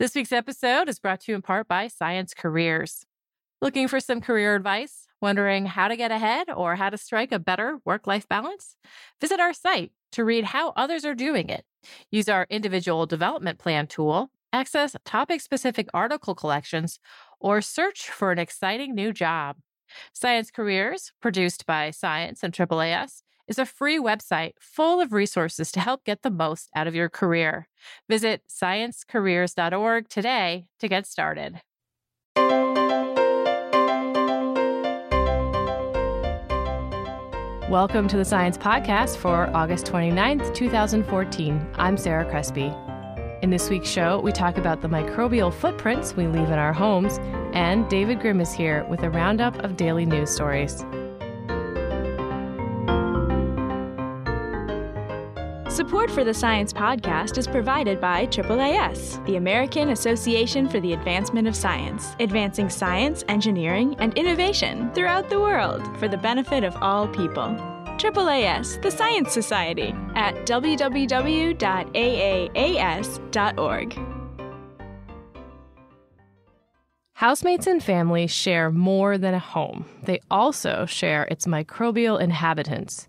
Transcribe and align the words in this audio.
This 0.00 0.14
week's 0.14 0.32
episode 0.32 0.88
is 0.88 0.98
brought 0.98 1.20
to 1.20 1.32
you 1.32 1.36
in 1.36 1.42
part 1.42 1.68
by 1.68 1.86
Science 1.86 2.32
Careers. 2.32 3.04
Looking 3.60 3.86
for 3.86 4.00
some 4.00 4.22
career 4.22 4.56
advice? 4.56 5.06
Wondering 5.20 5.66
how 5.66 5.88
to 5.88 5.96
get 5.96 6.10
ahead 6.10 6.48
or 6.48 6.76
how 6.76 6.88
to 6.88 6.96
strike 6.96 7.32
a 7.32 7.38
better 7.38 7.80
work 7.84 8.06
life 8.06 8.26
balance? 8.26 8.76
Visit 9.20 9.40
our 9.40 9.52
site 9.52 9.92
to 10.12 10.24
read 10.24 10.44
how 10.44 10.70
others 10.70 11.04
are 11.04 11.14
doing 11.14 11.50
it. 11.50 11.66
Use 12.10 12.30
our 12.30 12.46
individual 12.48 13.04
development 13.04 13.58
plan 13.58 13.86
tool, 13.86 14.30
access 14.54 14.96
topic 15.04 15.42
specific 15.42 15.86
article 15.92 16.34
collections, 16.34 16.98
or 17.38 17.60
search 17.60 18.08
for 18.08 18.32
an 18.32 18.38
exciting 18.38 18.94
new 18.94 19.12
job. 19.12 19.56
Science 20.14 20.50
Careers, 20.50 21.12
produced 21.20 21.66
by 21.66 21.90
Science 21.90 22.42
and 22.42 22.54
AAAS, 22.54 23.20
is 23.50 23.58
a 23.58 23.66
free 23.66 23.98
website 23.98 24.52
full 24.60 25.00
of 25.00 25.12
resources 25.12 25.72
to 25.72 25.80
help 25.80 26.04
get 26.04 26.22
the 26.22 26.30
most 26.30 26.70
out 26.72 26.86
of 26.86 26.94
your 26.94 27.08
career. 27.08 27.66
Visit 28.08 28.42
sciencecareers.org 28.48 30.08
today 30.08 30.66
to 30.78 30.86
get 30.86 31.04
started. 31.04 31.60
Welcome 37.68 38.06
to 38.06 38.16
the 38.16 38.24
Science 38.24 38.56
Podcast 38.56 39.16
for 39.16 39.50
August 39.52 39.84
29th, 39.86 40.54
2014. 40.54 41.66
I'm 41.74 41.96
Sarah 41.96 42.30
Crespi. 42.30 42.72
In 43.42 43.50
this 43.50 43.68
week's 43.68 43.88
show, 43.88 44.20
we 44.20 44.30
talk 44.30 44.58
about 44.58 44.80
the 44.80 44.88
microbial 44.88 45.52
footprints 45.52 46.14
we 46.14 46.28
leave 46.28 46.50
in 46.50 46.58
our 46.58 46.72
homes, 46.72 47.18
and 47.52 47.88
David 47.88 48.20
Grimm 48.20 48.40
is 48.40 48.52
here 48.52 48.84
with 48.84 49.02
a 49.02 49.10
roundup 49.10 49.58
of 49.64 49.76
daily 49.76 50.06
news 50.06 50.30
stories. 50.30 50.84
Support 55.70 56.10
for 56.10 56.24
the 56.24 56.34
Science 56.34 56.72
Podcast 56.72 57.38
is 57.38 57.46
provided 57.46 58.00
by 58.00 58.26
AAAS, 58.26 59.24
the 59.24 59.36
American 59.36 59.90
Association 59.90 60.68
for 60.68 60.80
the 60.80 60.94
Advancement 60.94 61.46
of 61.46 61.54
Science, 61.54 62.16
advancing 62.18 62.68
science, 62.68 63.22
engineering, 63.28 63.94
and 64.00 64.12
innovation 64.18 64.90
throughout 64.94 65.30
the 65.30 65.38
world 65.38 65.96
for 65.98 66.08
the 66.08 66.16
benefit 66.16 66.64
of 66.64 66.74
all 66.82 67.06
people. 67.06 67.54
AAAS, 68.00 68.82
the 68.82 68.90
Science 68.90 69.32
Society, 69.32 69.94
at 70.16 70.34
www.aaas.org. 70.44 71.60
Housemates 77.12 77.66
and 77.68 77.80
families 77.80 78.32
share 78.32 78.72
more 78.72 79.16
than 79.18 79.34
a 79.34 79.38
home. 79.38 79.84
They 80.02 80.18
also 80.32 80.84
share 80.86 81.28
its 81.30 81.46
microbial 81.46 82.20
inhabitants. 82.20 83.06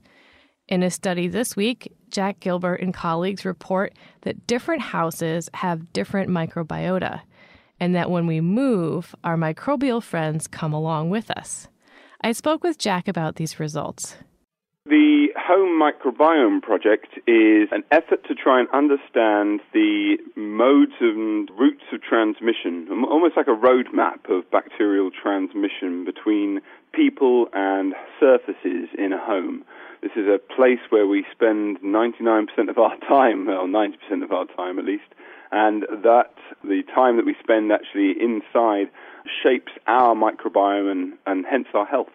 In 0.68 0.84
a 0.84 0.92
study 0.92 1.28
this 1.28 1.56
week, 1.56 1.92
Jack 2.12 2.40
Gilbert 2.40 2.82
and 2.82 2.94
colleagues 2.94 3.46
report 3.46 3.94
that 4.22 4.46
different 4.48 4.82
houses 4.82 5.50
have 5.56 5.92
different 5.94 6.30
microbiota, 6.30 7.22
and 7.80 7.96
that 7.96 8.12
when 8.12 8.28
we 8.28 8.42
move, 8.42 9.16
our 9.24 9.38
microbial 9.38 10.04
friends 10.04 10.48
come 10.48 10.74
along 10.74 11.10
with 11.10 11.32
us. 11.32 11.68
I 12.22 12.34
spoke 12.34 12.64
with 12.64 12.78
Jack 12.78 13.08
about 13.08 13.38
these 13.38 13.60
results. 13.60 14.16
The 14.92 15.30
Home 15.38 15.80
Microbiome 15.80 16.62
Project 16.62 17.18
is 17.26 17.70
an 17.72 17.86
effort 17.92 18.28
to 18.28 18.36
try 18.36 18.60
and 18.60 18.68
understand 18.72 19.62
the 19.72 20.18
modes 20.36 21.00
and 21.00 21.50
routes 21.58 21.86
of 21.94 22.02
transmission, 22.02 22.90
almost 23.10 23.38
like 23.38 23.48
a 23.48 23.56
roadmap 23.56 24.30
of 24.30 24.52
bacterial 24.52 25.10
transmission 25.10 26.04
between 26.04 26.60
people 26.92 27.48
and 27.54 27.94
surfaces 28.20 28.90
in 28.98 29.14
a 29.14 29.18
home. 29.18 29.64
This 30.02 30.12
is 30.18 30.28
a 30.28 30.40
place 30.54 30.84
where 30.90 31.08
we 31.08 31.24
spend 31.32 31.80
99% 31.80 32.48
of 32.68 32.78
our 32.78 32.98
time, 33.08 33.48
or 33.48 33.68
90% 33.68 34.24
of 34.26 34.34
our 34.34 34.46
time 34.58 34.78
at 34.78 34.84
least, 34.84 35.08
and 35.54 35.84
that 36.04 36.36
the 36.66 36.84
time 36.94 37.16
that 37.16 37.26
we 37.26 37.38
spend 37.40 37.72
actually 37.72 38.12
inside 38.20 38.92
shapes 39.42 39.72
our 39.88 40.16
microbiome 40.16 40.92
and, 40.92 41.14
and 41.26 41.46
hence 41.50 41.68
our 41.74 41.86
health. 41.86 42.12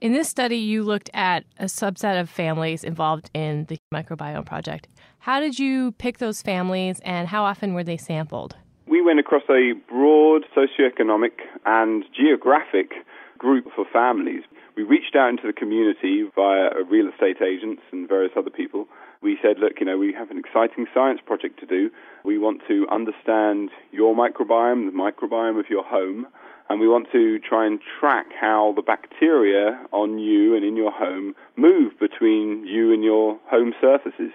In 0.00 0.14
this 0.14 0.30
study, 0.30 0.56
you 0.56 0.82
looked 0.82 1.10
at 1.12 1.44
a 1.58 1.66
subset 1.66 2.18
of 2.18 2.30
families 2.30 2.84
involved 2.84 3.30
in 3.34 3.66
the 3.66 3.76
microbiome 3.92 4.46
project. 4.46 4.88
How 5.18 5.40
did 5.40 5.58
you 5.58 5.92
pick 5.92 6.16
those 6.16 6.40
families 6.40 7.00
and 7.04 7.28
how 7.28 7.44
often 7.44 7.74
were 7.74 7.84
they 7.84 7.98
sampled? 7.98 8.56
We 8.86 9.02
went 9.02 9.20
across 9.20 9.42
a 9.50 9.74
broad 9.90 10.46
socioeconomic 10.56 11.32
and 11.66 12.04
geographic 12.16 12.92
group 13.36 13.66
for 13.76 13.84
families. 13.92 14.40
We 14.74 14.84
reached 14.84 15.16
out 15.16 15.28
into 15.28 15.46
the 15.46 15.52
community 15.52 16.24
via 16.34 16.82
real 16.88 17.06
estate 17.06 17.42
agents 17.42 17.82
and 17.92 18.08
various 18.08 18.32
other 18.38 18.48
people. 18.48 18.88
We 19.20 19.36
said, 19.42 19.58
look, 19.58 19.80
you 19.80 19.86
know, 19.86 19.98
we 19.98 20.14
have 20.14 20.30
an 20.30 20.38
exciting 20.38 20.86
science 20.94 21.20
project 21.26 21.60
to 21.60 21.66
do. 21.66 21.90
We 22.24 22.38
want 22.38 22.62
to 22.68 22.86
understand 22.90 23.68
your 23.92 24.14
microbiome, 24.14 24.90
the 24.90 24.96
microbiome 24.96 25.60
of 25.60 25.66
your 25.68 25.84
home, 25.84 26.26
and 26.70 26.80
we 26.80 26.88
want 26.88 27.08
to 27.10 27.40
try 27.40 27.66
and 27.66 27.80
track 27.98 28.26
how 28.40 28.72
the 28.76 28.82
bacteria 28.82 29.84
on 29.92 30.20
you 30.20 30.54
and 30.54 30.64
in 30.64 30.76
your 30.76 30.92
home 30.92 31.34
move 31.56 31.98
between 31.98 32.64
you 32.64 32.92
and 32.94 33.02
your 33.02 33.38
home 33.50 33.74
surfaces. 33.80 34.30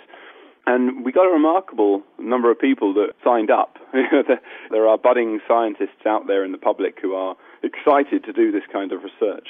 And 0.68 1.06
we 1.06 1.14
got 1.14 1.26
a 1.26 1.32
remarkable 1.32 2.04
number 2.20 2.52
of 2.52 2.60
people 2.60 2.94
that 2.96 3.14
signed 3.24 3.50
up. 3.50 3.78
there 4.72 4.86
are 4.86 4.98
budding 4.98 5.40
scientists 5.48 6.06
out 6.06 6.28
there 6.28 6.44
in 6.44 6.52
the 6.52 6.58
public 6.58 6.98
who 7.02 7.14
are 7.14 7.38
excited 7.64 8.26
to 8.26 8.34
do 8.34 8.52
this 8.52 8.64
kind 8.72 8.92
of 8.92 9.02
research. 9.04 9.48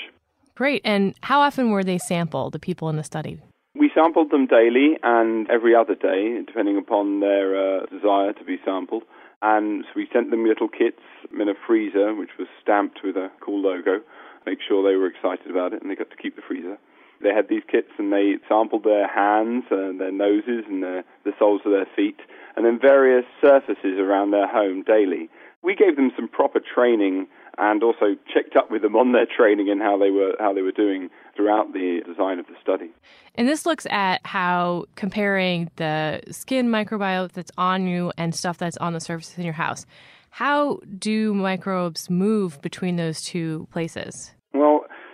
Great. 0.53 0.81
And 0.85 1.16
how 1.22 1.41
often 1.41 1.72
were 1.72 1.84
they 1.84 1.97
sampled, 1.97 2.53
the 2.53 2.59
people 2.59 2.88
in 2.90 2.97
the 2.97 3.03
study? 3.03 3.40
We 3.74 3.91
sampled 3.95 4.29
them 4.29 4.45
daily 4.45 4.97
and 5.01 5.50
every 5.50 5.74
other 5.74 5.95
day, 5.95 6.40
depending 6.45 6.78
upon 6.78 7.19
their 7.19 7.81
uh, 7.81 7.85
desire 7.88 8.31
to 8.34 8.44
be 8.44 8.57
sampled. 8.63 9.03
And 9.41 9.84
so 9.85 9.91
we 9.96 10.07
sent 10.12 10.31
them 10.31 10.46
little 10.46 10.68
kits 10.68 11.01
in 11.31 11.50
a 11.50 11.53
freezer, 11.68 12.13
which 12.13 12.38
was 12.40 12.47
stamped 12.62 13.00
with 13.03 13.18
a 13.18 13.31
cool 13.41 13.62
logo, 13.62 14.01
make 14.46 14.59
sure 14.66 14.84
they 14.84 14.96
were 14.96 15.07
excited 15.07 15.50
about 15.50 15.73
it 15.73 15.81
and 15.81 15.91
they 15.91 15.96
got 15.96 16.09
to 16.09 16.18
keep 16.18 16.35
the 16.35 16.41
freezer. 16.41 16.78
They 17.22 17.34
had 17.34 17.47
these 17.47 17.63
kits 17.69 17.91
and 17.97 18.12
they 18.12 18.35
sampled 18.47 18.84
their 18.84 19.07
hands 19.07 19.66
and 19.72 20.00
their 20.00 20.12
noses 20.12 20.66
and 20.68 20.84
their, 20.84 21.03
the 21.24 21.34
soles 21.40 21.62
of 21.66 21.72
their 21.72 21.88
feet 21.95 22.19
and 22.56 22.66
then 22.66 22.79
various 22.79 23.25
surfaces 23.41 24.00
around 24.00 24.31
their 24.31 24.47
home 24.47 24.84
daily. 24.84 25.29
We 25.66 25.76
gave 25.76 25.96
them 25.96 26.12
some 26.16 26.28
proper 26.28 26.59
training 26.59 27.28
and 27.58 27.81
also 27.81 28.16
checked 28.31 28.56
up 28.56 28.70
with 28.70 28.84
them 28.84 28.95
on 28.95 29.13
their 29.13 29.25
training 29.25 29.69
and 29.69 29.81
how 29.81 29.98
they 29.98 30.12
were 30.12 30.34
how 30.39 30.54
they 30.54 30.62
were 30.62 30.72
doing 30.72 31.10
throughout 31.36 31.74
the 31.74 32.01
design 32.06 32.38
of 32.38 32.45
the 32.45 32.54
study. 32.62 32.92
And 33.34 33.48
this 33.48 33.66
looks 33.66 33.88
at 33.89 34.22
how 34.25 34.86
comparing 34.95 35.72
the 35.78 36.22
skin 36.30 36.68
microbiome 36.69 37.31
that's 37.31 37.51
on 37.57 37.88
you 37.88 38.12
and 38.18 38.36
stuff 38.36 38.60
that's 38.60 38.78
on 38.78 38.94
the 38.94 39.00
surfaces 39.00 39.39
in 39.39 39.44
your 39.44 39.54
house. 39.54 39.88
How 40.30 40.81
do 41.00 41.34
microbes 41.34 42.10
move 42.10 42.62
between 42.62 42.98
those 42.98 43.22
two 43.22 43.68
places? 43.72 44.35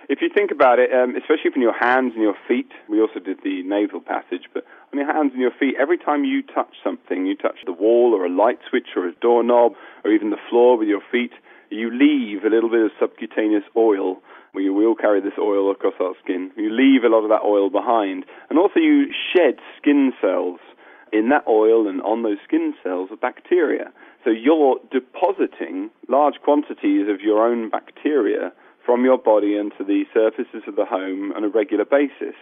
If 0.10 0.20
you 0.22 0.30
think 0.34 0.52
about 0.52 0.80
it, 0.80 0.92
um, 0.92 1.16
especially 1.16 1.52
from 1.52 1.62
your 1.62 1.78
hands 1.78 2.14
and 2.14 2.24
your 2.24 2.36
feet, 2.48 2.72
we 2.90 3.00
also 3.00 3.20
did 3.20 3.40
the 3.44 3.64
nasal 3.64 4.02
passage, 4.02 4.50
but 4.54 4.66
on 4.92 5.00
your 5.00 5.12
hands 5.12 5.32
and 5.34 5.42
your 5.42 5.52
feet, 5.58 5.76
every 5.80 5.98
time 5.98 6.26
you 6.26 6.42
touch 6.42 6.76
something, 6.84 7.26
you 7.26 7.36
touch 7.36 7.58
the 7.66 7.72
wall 7.72 8.14
or 8.14 8.26
a 8.26 8.30
light 8.30 8.60
switch 8.70 8.90
or 8.96 9.08
a 9.08 9.14
doorknob 9.22 9.74
or 10.04 10.12
even 10.12 10.30
the 10.30 10.42
floor 10.50 10.78
with 10.78 10.88
your 10.88 11.02
feet, 11.12 11.32
you 11.70 11.90
leave 11.90 12.44
a 12.44 12.50
little 12.50 12.70
bit 12.70 12.84
of 12.84 12.92
subcutaneous 13.00 13.64
oil. 13.78 14.18
We, 14.54 14.68
all 14.70 14.96
carry 14.96 15.22
this 15.22 15.40
oil 15.40 15.72
across 15.72 15.94
our 16.02 16.14
skin. 16.22 16.52
You 16.58 16.70
leave 16.70 17.04
a 17.06 17.08
lot 17.08 17.24
of 17.24 17.30
that 17.30 17.46
oil 17.46 17.70
behind. 17.70 18.26
And 18.50 18.60
also 18.60 18.80
you 18.80 19.14
shed 19.34 19.56
skin 19.78 20.12
cells. 20.20 20.60
in 21.14 21.30
that 21.30 21.44
oil 21.48 21.88
and 21.88 22.02
on 22.02 22.24
those 22.24 22.38
skin 22.44 22.74
cells 22.84 23.10
are 23.12 23.18
bacteria. 23.18 23.92
So 24.24 24.30
you're 24.30 24.78
depositing 24.92 25.90
large 26.08 26.36
quantities 26.44 27.08
of 27.10 27.22
your 27.22 27.46
own 27.46 27.70
bacteria 27.70 28.52
from 28.86 29.06
your 29.06 29.18
body 29.18 29.56
into 29.56 29.84
the 29.84 30.06
surfaces 30.14 30.64
of 30.68 30.76
the 30.76 30.86
home 30.86 31.32
on 31.34 31.44
a 31.44 31.50
regular 31.50 31.86
basis. 31.86 32.36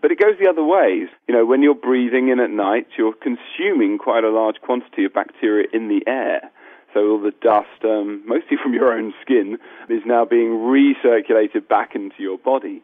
But 0.00 0.12
it 0.12 0.18
goes 0.18 0.36
the 0.38 0.48
other 0.48 0.62
way. 0.62 1.06
You 1.26 1.34
know, 1.34 1.44
when 1.44 1.62
you're 1.62 1.74
breathing 1.74 2.28
in 2.28 2.38
at 2.40 2.50
night, 2.50 2.86
you're 2.96 3.14
consuming 3.14 3.98
quite 3.98 4.24
a 4.24 4.30
large 4.30 4.60
quantity 4.62 5.04
of 5.04 5.12
bacteria 5.12 5.66
in 5.72 5.88
the 5.88 6.02
air. 6.06 6.50
So 6.94 7.10
all 7.10 7.20
the 7.20 7.34
dust, 7.40 7.84
um, 7.84 8.22
mostly 8.26 8.56
from 8.62 8.74
your 8.74 8.92
own 8.92 9.12
skin, 9.22 9.58
is 9.88 10.02
now 10.06 10.24
being 10.24 10.50
recirculated 10.50 11.68
back 11.68 11.94
into 11.94 12.22
your 12.22 12.38
body. 12.38 12.82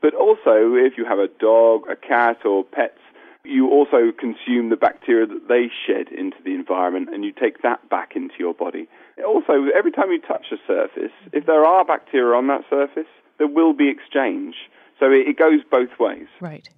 But 0.00 0.14
also, 0.14 0.74
if 0.74 0.98
you 0.98 1.04
have 1.04 1.18
a 1.18 1.28
dog, 1.28 1.88
a 1.88 1.96
cat, 1.96 2.44
or 2.44 2.64
pets, 2.64 3.00
you 3.44 3.70
also 3.70 4.10
consume 4.18 4.70
the 4.70 4.76
bacteria 4.76 5.26
that 5.26 5.48
they 5.48 5.70
shed 5.86 6.08
into 6.08 6.36
the 6.44 6.54
environment 6.54 7.08
and 7.12 7.24
you 7.24 7.32
take 7.32 7.62
that 7.62 7.88
back 7.90 8.16
into 8.16 8.34
your 8.38 8.54
body. 8.54 8.88
Also, 9.24 9.66
every 9.76 9.92
time 9.92 10.10
you 10.10 10.20
touch 10.20 10.46
a 10.50 10.56
surface, 10.66 11.12
if 11.32 11.46
there 11.46 11.64
are 11.64 11.84
bacteria 11.84 12.36
on 12.36 12.46
that 12.48 12.62
surface, 12.70 13.06
there 13.38 13.46
will 13.46 13.72
be 13.72 13.88
exchange. 13.88 14.54
So 14.98 15.06
it, 15.10 15.28
it 15.28 15.38
goes 15.38 15.60
both 15.70 15.90
ways. 15.98 16.26
Right. 16.40 16.68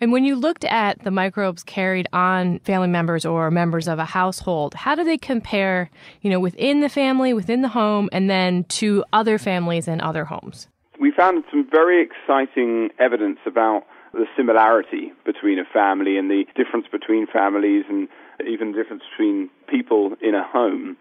And 0.00 0.10
when 0.10 0.24
you 0.24 0.34
looked 0.34 0.64
at 0.64 1.04
the 1.04 1.12
microbes 1.12 1.62
carried 1.62 2.08
on 2.12 2.58
family 2.60 2.88
members 2.88 3.24
or 3.24 3.50
members 3.52 3.86
of 3.86 4.00
a 4.00 4.04
household, 4.04 4.74
how 4.74 4.96
do 4.96 5.04
they 5.04 5.16
compare, 5.16 5.90
you 6.22 6.30
know, 6.30 6.40
within 6.40 6.80
the 6.80 6.88
family, 6.88 7.32
within 7.32 7.62
the 7.62 7.68
home, 7.68 8.08
and 8.10 8.28
then 8.28 8.64
to 8.64 9.04
other 9.12 9.38
families 9.38 9.86
and 9.86 10.00
other 10.00 10.24
homes? 10.24 10.66
We 10.98 11.12
found 11.12 11.44
some 11.50 11.68
very 11.70 12.02
exciting 12.02 12.90
evidence 12.98 13.38
about 13.46 13.84
the 14.12 14.26
similarity 14.36 15.12
between 15.24 15.58
a 15.58 15.64
family 15.64 16.16
and 16.18 16.30
the 16.30 16.44
difference 16.54 16.86
between 16.90 17.26
families 17.26 17.84
and 17.88 18.08
even 18.46 18.72
the 18.72 18.82
difference 18.82 19.02
between 19.10 19.48
people 19.68 20.14
in 20.20 20.34
a 20.34 20.42
home. 20.46 20.96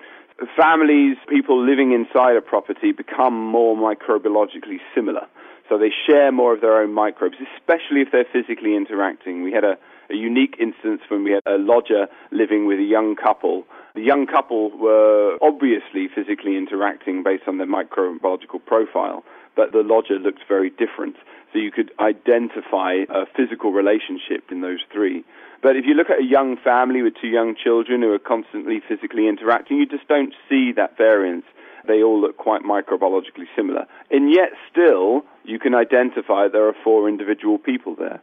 Families, 0.58 1.18
people 1.30 1.64
living 1.64 1.92
inside 1.92 2.36
a 2.36 2.42
property 2.42 2.92
become 2.92 3.34
more 3.34 3.76
microbiologically 3.76 4.80
similar. 4.96 5.28
So 5.70 5.78
they 5.78 5.92
share 6.08 6.32
more 6.32 6.54
of 6.54 6.62
their 6.62 6.82
own 6.82 6.94
microbes, 6.94 7.38
especially 7.56 8.02
if 8.02 8.10
they're 8.12 8.26
physically 8.32 8.76
interacting. 8.76 9.44
We 9.44 9.52
had 9.52 9.64
a, 9.64 9.78
a 10.10 10.16
unique 10.16 10.56
instance 10.60 11.02
when 11.10 11.24
we 11.24 11.32
had 11.32 11.42
a 11.46 11.58
lodger 11.58 12.08
living 12.32 12.66
with 12.66 12.80
a 12.80 12.84
young 12.84 13.16
couple. 13.16 13.66
The 13.94 14.02
young 14.02 14.26
couple 14.26 14.72
were 14.78 15.38
obviously 15.42 16.08
physically 16.14 16.56
interacting 16.58 17.24
based 17.24 17.44
on 17.48 17.58
their 17.58 17.68
microbiological 17.68 18.66
profile, 18.66 19.24
but 19.56 19.74
the 19.74 19.84
lodger 19.84 20.18
looked 20.18 20.42
very 20.48 20.70
different. 20.70 21.18
So 21.52 21.60
you 21.60 21.72
could 21.72 21.92
identify 22.00 23.04
a 23.10 23.26
physical 23.36 23.74
relationship 23.74 24.52
in 24.52 24.62
those 24.62 24.80
three. 24.94 25.26
But 25.62 25.76
if 25.76 25.86
you 25.86 25.94
look 25.94 26.10
at 26.10 26.20
a 26.20 26.26
young 26.26 26.56
family 26.56 27.02
with 27.02 27.14
two 27.20 27.28
young 27.28 27.56
children 27.62 28.02
who 28.02 28.14
are 28.14 28.20
constantly 28.20 28.82
physically 28.88 29.28
interacting, 29.28 29.78
you 29.78 29.86
just 29.86 30.08
don't 30.08 30.34
see 30.50 30.72
that 30.72 30.98
variance 30.98 31.46
they 31.88 32.04
all 32.04 32.20
look 32.20 32.38
quite 32.38 32.64
microbiologically 32.64 33.48
similar. 33.56 33.86
And 34.10 34.32
yet, 34.32 34.52
still, 34.72 35.24
you 35.44 35.60
can 35.60 35.74
identify 35.74 36.48
there 36.48 36.68
are 36.68 36.76
four 36.84 37.10
individual 37.10 37.58
people 37.58 37.96
there. 37.96 38.22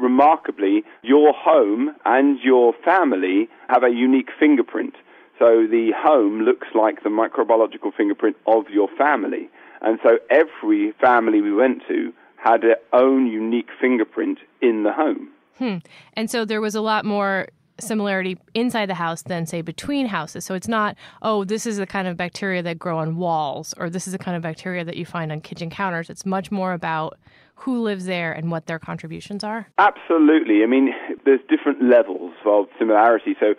Remarkably, 0.00 0.84
your 1.02 1.32
home 1.32 1.94
and 2.04 2.38
your 2.42 2.72
family 2.84 3.48
have 3.68 3.82
a 3.84 3.90
unique 3.90 4.30
fingerprint. 4.38 4.94
So 5.38 5.66
the 5.66 5.92
home 5.96 6.42
looks 6.42 6.68
like 6.74 7.02
the 7.02 7.08
microbiological 7.08 7.94
fingerprint 7.96 8.36
of 8.46 8.68
your 8.70 8.88
family. 8.98 9.48
And 9.80 9.98
so 10.02 10.18
every 10.30 10.92
family 11.00 11.40
we 11.40 11.52
went 11.52 11.82
to 11.88 12.12
had 12.36 12.62
their 12.62 12.76
own 12.92 13.26
unique 13.26 13.68
fingerprint 13.80 14.38
in 14.60 14.82
the 14.82 14.92
home. 14.92 15.30
Hmm. 15.58 15.76
And 16.14 16.30
so 16.30 16.44
there 16.44 16.60
was 16.60 16.74
a 16.74 16.80
lot 16.80 17.04
more 17.04 17.48
similarity 17.82 18.38
inside 18.54 18.88
the 18.88 18.94
house 18.94 19.22
than 19.22 19.46
say 19.46 19.62
between 19.62 20.06
houses. 20.06 20.44
So 20.44 20.54
it's 20.54 20.68
not, 20.68 20.96
oh, 21.22 21.44
this 21.44 21.66
is 21.66 21.76
the 21.76 21.86
kind 21.86 22.08
of 22.08 22.16
bacteria 22.16 22.62
that 22.62 22.78
grow 22.78 22.98
on 22.98 23.16
walls 23.16 23.74
or 23.78 23.90
this 23.90 24.06
is 24.06 24.12
the 24.12 24.18
kind 24.18 24.36
of 24.36 24.42
bacteria 24.42 24.84
that 24.84 24.96
you 24.96 25.06
find 25.06 25.32
on 25.32 25.40
kitchen 25.40 25.70
counters. 25.70 26.10
It's 26.10 26.26
much 26.26 26.50
more 26.50 26.72
about 26.72 27.18
who 27.54 27.82
lives 27.82 28.06
there 28.06 28.32
and 28.32 28.50
what 28.50 28.66
their 28.66 28.78
contributions 28.78 29.44
are. 29.44 29.68
Absolutely. 29.78 30.62
I 30.62 30.66
mean, 30.66 30.94
there's 31.24 31.40
different 31.48 31.82
levels 31.82 32.32
of 32.46 32.66
similarity. 32.78 33.36
So 33.38 33.54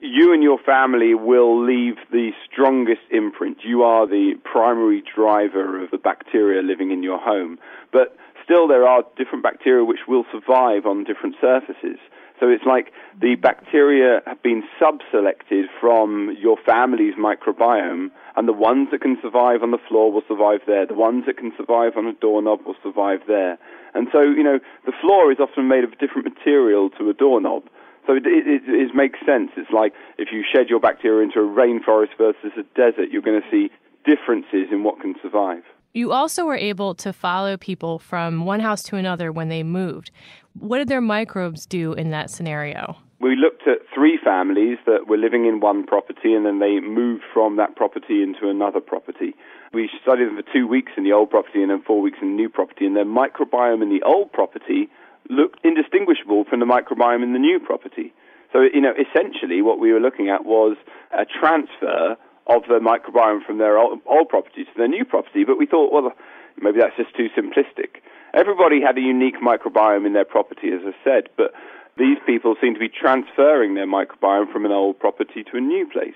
you 0.00 0.32
and 0.32 0.42
your 0.42 0.58
family 0.58 1.14
will 1.14 1.64
leave 1.64 1.96
the 2.10 2.30
strongest 2.50 3.02
imprint. 3.10 3.58
You 3.62 3.82
are 3.82 4.06
the 4.06 4.34
primary 4.42 5.02
driver 5.14 5.82
of 5.82 5.90
the 5.90 5.98
bacteria 5.98 6.62
living 6.62 6.90
in 6.90 7.02
your 7.02 7.18
home. 7.18 7.58
But 7.92 8.16
still, 8.42 8.66
there 8.66 8.86
are 8.86 9.04
different 9.16 9.44
bacteria 9.44 9.84
which 9.84 10.00
will 10.08 10.24
survive 10.32 10.86
on 10.86 11.04
different 11.04 11.36
surfaces. 11.40 11.98
So 12.42 12.48
it's 12.48 12.64
like 12.66 12.90
the 13.20 13.36
bacteria 13.36 14.20
have 14.26 14.42
been 14.42 14.64
sub-selected 14.76 15.66
from 15.80 16.36
your 16.40 16.56
family's 16.66 17.14
microbiome, 17.14 18.10
and 18.34 18.48
the 18.48 18.52
ones 18.52 18.88
that 18.90 19.00
can 19.00 19.16
survive 19.22 19.62
on 19.62 19.70
the 19.70 19.78
floor 19.88 20.10
will 20.10 20.26
survive 20.26 20.62
there. 20.66 20.84
The 20.84 20.94
ones 20.94 21.22
that 21.26 21.36
can 21.36 21.52
survive 21.56 21.92
on 21.96 22.04
a 22.06 22.14
doorknob 22.14 22.66
will 22.66 22.74
survive 22.82 23.20
there. 23.28 23.58
And 23.94 24.08
so, 24.10 24.22
you 24.22 24.42
know, 24.42 24.58
the 24.84 24.92
floor 25.00 25.30
is 25.30 25.38
often 25.38 25.68
made 25.68 25.84
of 25.84 25.96
different 26.00 26.26
material 26.26 26.90
to 26.98 27.10
a 27.10 27.14
doorknob. 27.14 27.62
So 28.08 28.14
it, 28.14 28.26
it, 28.26 28.62
it 28.66 28.92
makes 28.92 29.20
sense. 29.24 29.52
It's 29.56 29.70
like 29.70 29.92
if 30.18 30.32
you 30.32 30.42
shed 30.42 30.68
your 30.68 30.80
bacteria 30.80 31.22
into 31.22 31.38
a 31.38 31.46
rainforest 31.46 32.18
versus 32.18 32.50
a 32.58 32.64
desert, 32.74 33.10
you're 33.12 33.22
going 33.22 33.40
to 33.40 33.48
see 33.52 33.70
differences 34.04 34.66
in 34.72 34.82
what 34.82 35.00
can 35.00 35.14
survive. 35.22 35.62
You 35.94 36.10
also 36.10 36.46
were 36.46 36.56
able 36.56 36.94
to 36.96 37.12
follow 37.12 37.58
people 37.58 37.98
from 37.98 38.46
one 38.46 38.60
house 38.60 38.82
to 38.84 38.96
another 38.96 39.30
when 39.30 39.50
they 39.50 39.62
moved. 39.62 40.10
What 40.58 40.78
did 40.78 40.88
their 40.88 41.00
microbes 41.00 41.66
do 41.66 41.92
in 41.92 42.10
that 42.10 42.30
scenario? 42.30 42.96
We 43.20 43.36
looked 43.36 43.68
at 43.68 43.86
three 43.94 44.18
families 44.22 44.78
that 44.86 45.06
were 45.06 45.16
living 45.16 45.46
in 45.46 45.60
one 45.60 45.86
property 45.86 46.34
and 46.34 46.44
then 46.44 46.58
they 46.58 46.80
moved 46.80 47.22
from 47.32 47.56
that 47.56 47.76
property 47.76 48.22
into 48.22 48.48
another 48.48 48.80
property. 48.80 49.34
We 49.72 49.88
studied 50.02 50.26
them 50.26 50.36
for 50.36 50.52
two 50.52 50.66
weeks 50.66 50.92
in 50.96 51.04
the 51.04 51.12
old 51.12 51.30
property 51.30 51.62
and 51.62 51.70
then 51.70 51.82
four 51.86 52.00
weeks 52.00 52.18
in 52.20 52.30
the 52.30 52.34
new 52.34 52.48
property, 52.48 52.84
and 52.84 52.96
their 52.96 53.06
microbiome 53.06 53.80
in 53.80 53.88
the 53.88 54.02
old 54.02 54.32
property 54.32 54.90
looked 55.30 55.64
indistinguishable 55.64 56.44
from 56.50 56.60
the 56.60 56.66
microbiome 56.66 57.22
in 57.22 57.32
the 57.32 57.38
new 57.38 57.58
property. 57.58 58.12
So, 58.52 58.62
you 58.62 58.80
know, 58.80 58.92
essentially 58.92 59.62
what 59.62 59.78
we 59.78 59.92
were 59.92 60.00
looking 60.00 60.28
at 60.28 60.44
was 60.44 60.76
a 61.12 61.24
transfer 61.24 62.16
of 62.48 62.62
the 62.68 62.80
microbiome 62.80 63.46
from 63.46 63.58
their 63.58 63.78
old, 63.78 64.00
old 64.04 64.28
property 64.28 64.64
to 64.64 64.70
their 64.76 64.88
new 64.88 65.04
property, 65.04 65.44
but 65.44 65.58
we 65.58 65.64
thought, 65.64 65.92
well, 65.92 66.12
maybe 66.60 66.80
that's 66.80 66.96
just 66.96 67.16
too 67.16 67.28
simplistic. 67.38 68.02
Everybody 68.34 68.80
had 68.80 68.96
a 68.96 69.00
unique 69.00 69.40
microbiome 69.40 70.06
in 70.06 70.14
their 70.14 70.24
property, 70.24 70.68
as 70.72 70.80
I 70.86 70.94
said, 71.04 71.28
but 71.36 71.52
these 71.98 72.16
people 72.24 72.56
seem 72.60 72.72
to 72.72 72.80
be 72.80 72.88
transferring 72.88 73.74
their 73.74 73.86
microbiome 73.86 74.50
from 74.50 74.64
an 74.64 74.72
old 74.72 74.98
property 74.98 75.44
to 75.44 75.58
a 75.58 75.60
new 75.60 75.86
place. 75.86 76.14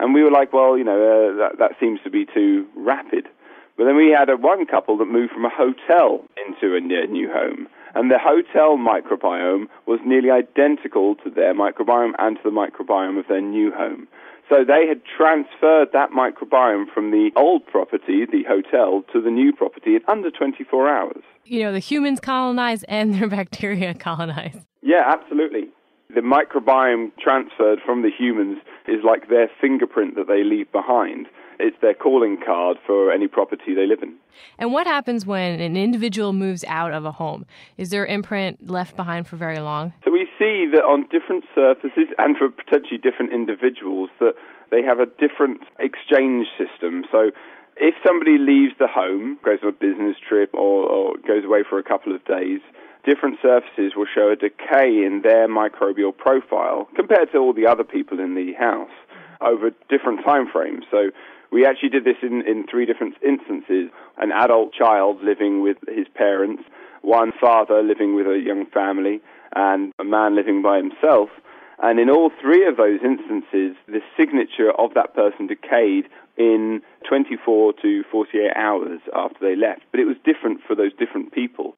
And 0.00 0.12
we 0.12 0.24
were 0.24 0.30
like, 0.30 0.52
well, 0.52 0.76
you 0.76 0.82
know, 0.82 0.98
uh, 0.98 1.36
that, 1.36 1.58
that 1.58 1.72
seems 1.78 2.00
to 2.02 2.10
be 2.10 2.26
too 2.26 2.66
rapid. 2.76 3.28
But 3.76 3.84
then 3.84 3.96
we 3.96 4.10
had 4.10 4.28
a, 4.28 4.36
one 4.36 4.66
couple 4.66 4.98
that 4.98 5.06
moved 5.06 5.32
from 5.32 5.44
a 5.44 5.50
hotel 5.50 6.24
into 6.46 6.74
a 6.74 6.80
new 6.80 7.30
home. 7.32 7.68
And 7.94 8.10
the 8.10 8.18
hotel 8.18 8.76
microbiome 8.76 9.68
was 9.86 10.00
nearly 10.04 10.30
identical 10.30 11.14
to 11.16 11.30
their 11.30 11.54
microbiome 11.54 12.14
and 12.18 12.36
to 12.36 12.42
the 12.42 12.50
microbiome 12.50 13.18
of 13.18 13.28
their 13.28 13.40
new 13.40 13.70
home. 13.70 14.08
So 14.48 14.64
they 14.64 14.86
had 14.86 15.02
transferred 15.04 15.88
that 15.92 16.10
microbiome 16.10 16.92
from 16.92 17.10
the 17.10 17.30
old 17.36 17.66
property, 17.66 18.26
the 18.26 18.42
hotel, 18.46 19.02
to 19.12 19.20
the 19.20 19.30
new 19.30 19.52
property 19.52 19.96
in 19.96 20.02
under 20.08 20.30
24 20.30 20.88
hours. 20.88 21.22
You 21.44 21.62
know, 21.62 21.72
the 21.72 21.78
humans 21.78 22.20
colonize 22.20 22.82
and 22.84 23.14
their 23.14 23.28
bacteria 23.38 23.94
colonize. 23.94 24.56
Yeah, 24.82 25.04
absolutely. 25.06 25.68
The 26.14 26.20
microbiome 26.20 27.12
transferred 27.18 27.80
from 27.84 28.02
the 28.02 28.10
humans 28.10 28.58
is 28.86 29.02
like 29.02 29.28
their 29.28 29.50
fingerprint 29.60 30.14
that 30.16 30.28
they 30.28 30.44
leave 30.44 30.70
behind. 30.70 31.26
It's 31.58 31.76
their 31.80 31.94
calling 31.94 32.38
card 32.44 32.76
for 32.86 33.10
any 33.10 33.28
property 33.28 33.74
they 33.74 33.86
live 33.86 34.02
in. 34.02 34.16
And 34.58 34.72
what 34.72 34.86
happens 34.86 35.24
when 35.24 35.60
an 35.60 35.76
individual 35.76 36.32
moves 36.32 36.64
out 36.64 36.92
of 36.92 37.04
a 37.06 37.12
home? 37.12 37.46
Is 37.78 37.90
their 37.90 38.04
imprint 38.04 38.68
left 38.68 38.96
behind 38.96 39.26
for 39.26 39.36
very 39.36 39.60
long? 39.60 39.94
So 40.04 40.10
we 40.10 40.28
see 40.38 40.66
that 40.72 40.84
on 40.84 41.06
different 41.10 41.44
surfaces 41.54 42.08
and 42.18 42.36
for 42.36 42.50
potentially 42.50 42.98
different 42.98 43.32
individuals 43.32 44.10
that 44.20 44.34
they 44.70 44.82
have 44.82 44.98
a 44.98 45.06
different 45.06 45.60
exchange 45.78 46.48
system. 46.58 47.04
So 47.10 47.30
if 47.76 47.94
somebody 48.04 48.36
leaves 48.38 48.74
the 48.78 48.88
home, 48.88 49.38
goes 49.44 49.58
on 49.62 49.68
a 49.68 49.72
business 49.72 50.16
trip 50.26 50.52
or, 50.52 50.88
or 50.88 51.16
goes 51.26 51.44
away 51.44 51.62
for 51.68 51.78
a 51.78 51.82
couple 51.82 52.14
of 52.14 52.24
days, 52.24 52.60
different 53.04 53.38
surfaces 53.42 53.92
will 53.96 54.06
show 54.12 54.30
a 54.30 54.36
decay 54.36 55.04
in 55.04 55.22
their 55.22 55.48
microbial 55.48 56.16
profile 56.16 56.88
compared 56.94 57.32
to 57.32 57.38
all 57.38 57.52
the 57.52 57.66
other 57.66 57.84
people 57.84 58.20
in 58.20 58.34
the 58.34 58.52
house 58.54 58.90
over 59.40 59.70
different 59.88 60.24
time 60.24 60.48
frames. 60.50 60.84
So 60.90 61.10
we 61.50 61.66
actually 61.66 61.90
did 61.90 62.04
this 62.04 62.16
in, 62.22 62.42
in 62.46 62.66
three 62.70 62.86
different 62.86 63.14
instances. 63.24 63.90
An 64.18 64.32
adult 64.32 64.72
child 64.72 65.22
living 65.22 65.62
with 65.62 65.76
his 65.88 66.06
parents, 66.14 66.62
one 67.02 67.32
father 67.40 67.82
living 67.82 68.14
with 68.14 68.26
a 68.26 68.38
young 68.38 68.66
family, 68.66 69.20
and 69.54 69.92
a 69.98 70.04
man 70.04 70.34
living 70.34 70.62
by 70.62 70.78
himself. 70.78 71.28
And 71.82 71.98
in 71.98 72.08
all 72.08 72.30
three 72.40 72.66
of 72.66 72.76
those 72.76 73.00
instances, 73.04 73.76
the 73.88 74.00
signature 74.16 74.70
of 74.78 74.94
that 74.94 75.14
person 75.14 75.48
decayed 75.48 76.06
in 76.38 76.80
24 77.08 77.74
to 77.82 78.04
48 78.10 78.52
hours 78.56 79.00
after 79.14 79.38
they 79.40 79.56
left. 79.56 79.82
But 79.90 80.00
it 80.00 80.06
was 80.06 80.16
different 80.24 80.60
for 80.66 80.76
those 80.76 80.92
different 80.98 81.32
people. 81.32 81.74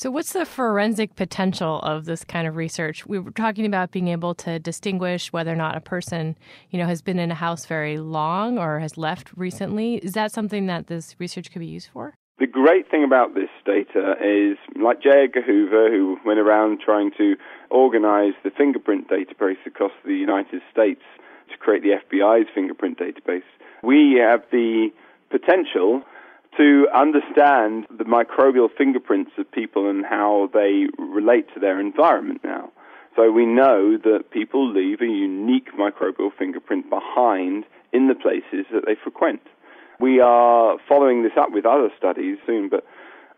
So, 0.00 0.12
what's 0.12 0.32
the 0.32 0.46
forensic 0.46 1.16
potential 1.16 1.80
of 1.80 2.04
this 2.04 2.22
kind 2.22 2.46
of 2.46 2.54
research? 2.54 3.04
We 3.04 3.18
were 3.18 3.32
talking 3.32 3.66
about 3.66 3.90
being 3.90 4.06
able 4.06 4.32
to 4.36 4.60
distinguish 4.60 5.32
whether 5.32 5.52
or 5.52 5.56
not 5.56 5.76
a 5.76 5.80
person, 5.80 6.38
you 6.70 6.78
know, 6.78 6.86
has 6.86 7.02
been 7.02 7.18
in 7.18 7.32
a 7.32 7.34
house 7.34 7.66
very 7.66 7.98
long 7.98 8.58
or 8.58 8.78
has 8.78 8.96
left 8.96 9.32
recently. 9.34 9.96
Is 9.96 10.12
that 10.12 10.30
something 10.30 10.66
that 10.66 10.86
this 10.86 11.16
research 11.18 11.50
could 11.50 11.58
be 11.58 11.66
used 11.66 11.88
for? 11.92 12.14
The 12.38 12.46
great 12.46 12.88
thing 12.88 13.02
about 13.02 13.34
this 13.34 13.48
data 13.66 14.14
is, 14.22 14.56
like 14.80 15.02
J. 15.02 15.24
Edgar 15.24 15.42
Hoover, 15.42 15.90
who 15.90 16.16
went 16.24 16.38
around 16.38 16.78
trying 16.78 17.10
to 17.18 17.34
organize 17.68 18.34
the 18.44 18.50
fingerprint 18.56 19.08
database 19.08 19.66
across 19.66 19.90
the 20.04 20.14
United 20.14 20.62
States 20.70 21.02
to 21.50 21.56
create 21.58 21.82
the 21.82 21.98
FBI's 22.06 22.46
fingerprint 22.54 23.00
database, 23.00 23.42
we 23.82 24.16
have 24.24 24.42
the 24.52 24.90
potential 25.28 26.04
to 26.56 26.86
understand 26.94 27.86
the 27.90 28.04
microbial 28.04 28.68
fingerprints 28.76 29.32
of 29.38 29.50
people 29.52 29.88
and 29.88 30.04
how 30.04 30.50
they 30.52 30.86
relate 30.98 31.46
to 31.54 31.60
their 31.60 31.80
environment 31.80 32.40
now. 32.42 32.70
So 33.16 33.30
we 33.32 33.46
know 33.46 33.98
that 33.98 34.30
people 34.30 34.72
leave 34.72 35.00
a 35.00 35.06
unique 35.06 35.72
microbial 35.76 36.30
fingerprint 36.38 36.88
behind 36.88 37.64
in 37.92 38.08
the 38.08 38.14
places 38.14 38.66
that 38.72 38.86
they 38.86 38.94
frequent. 38.94 39.42
We 40.00 40.20
are 40.20 40.78
following 40.88 41.24
this 41.24 41.32
up 41.36 41.50
with 41.50 41.66
other 41.66 41.90
studies 41.98 42.38
soon, 42.46 42.68
but 42.68 42.84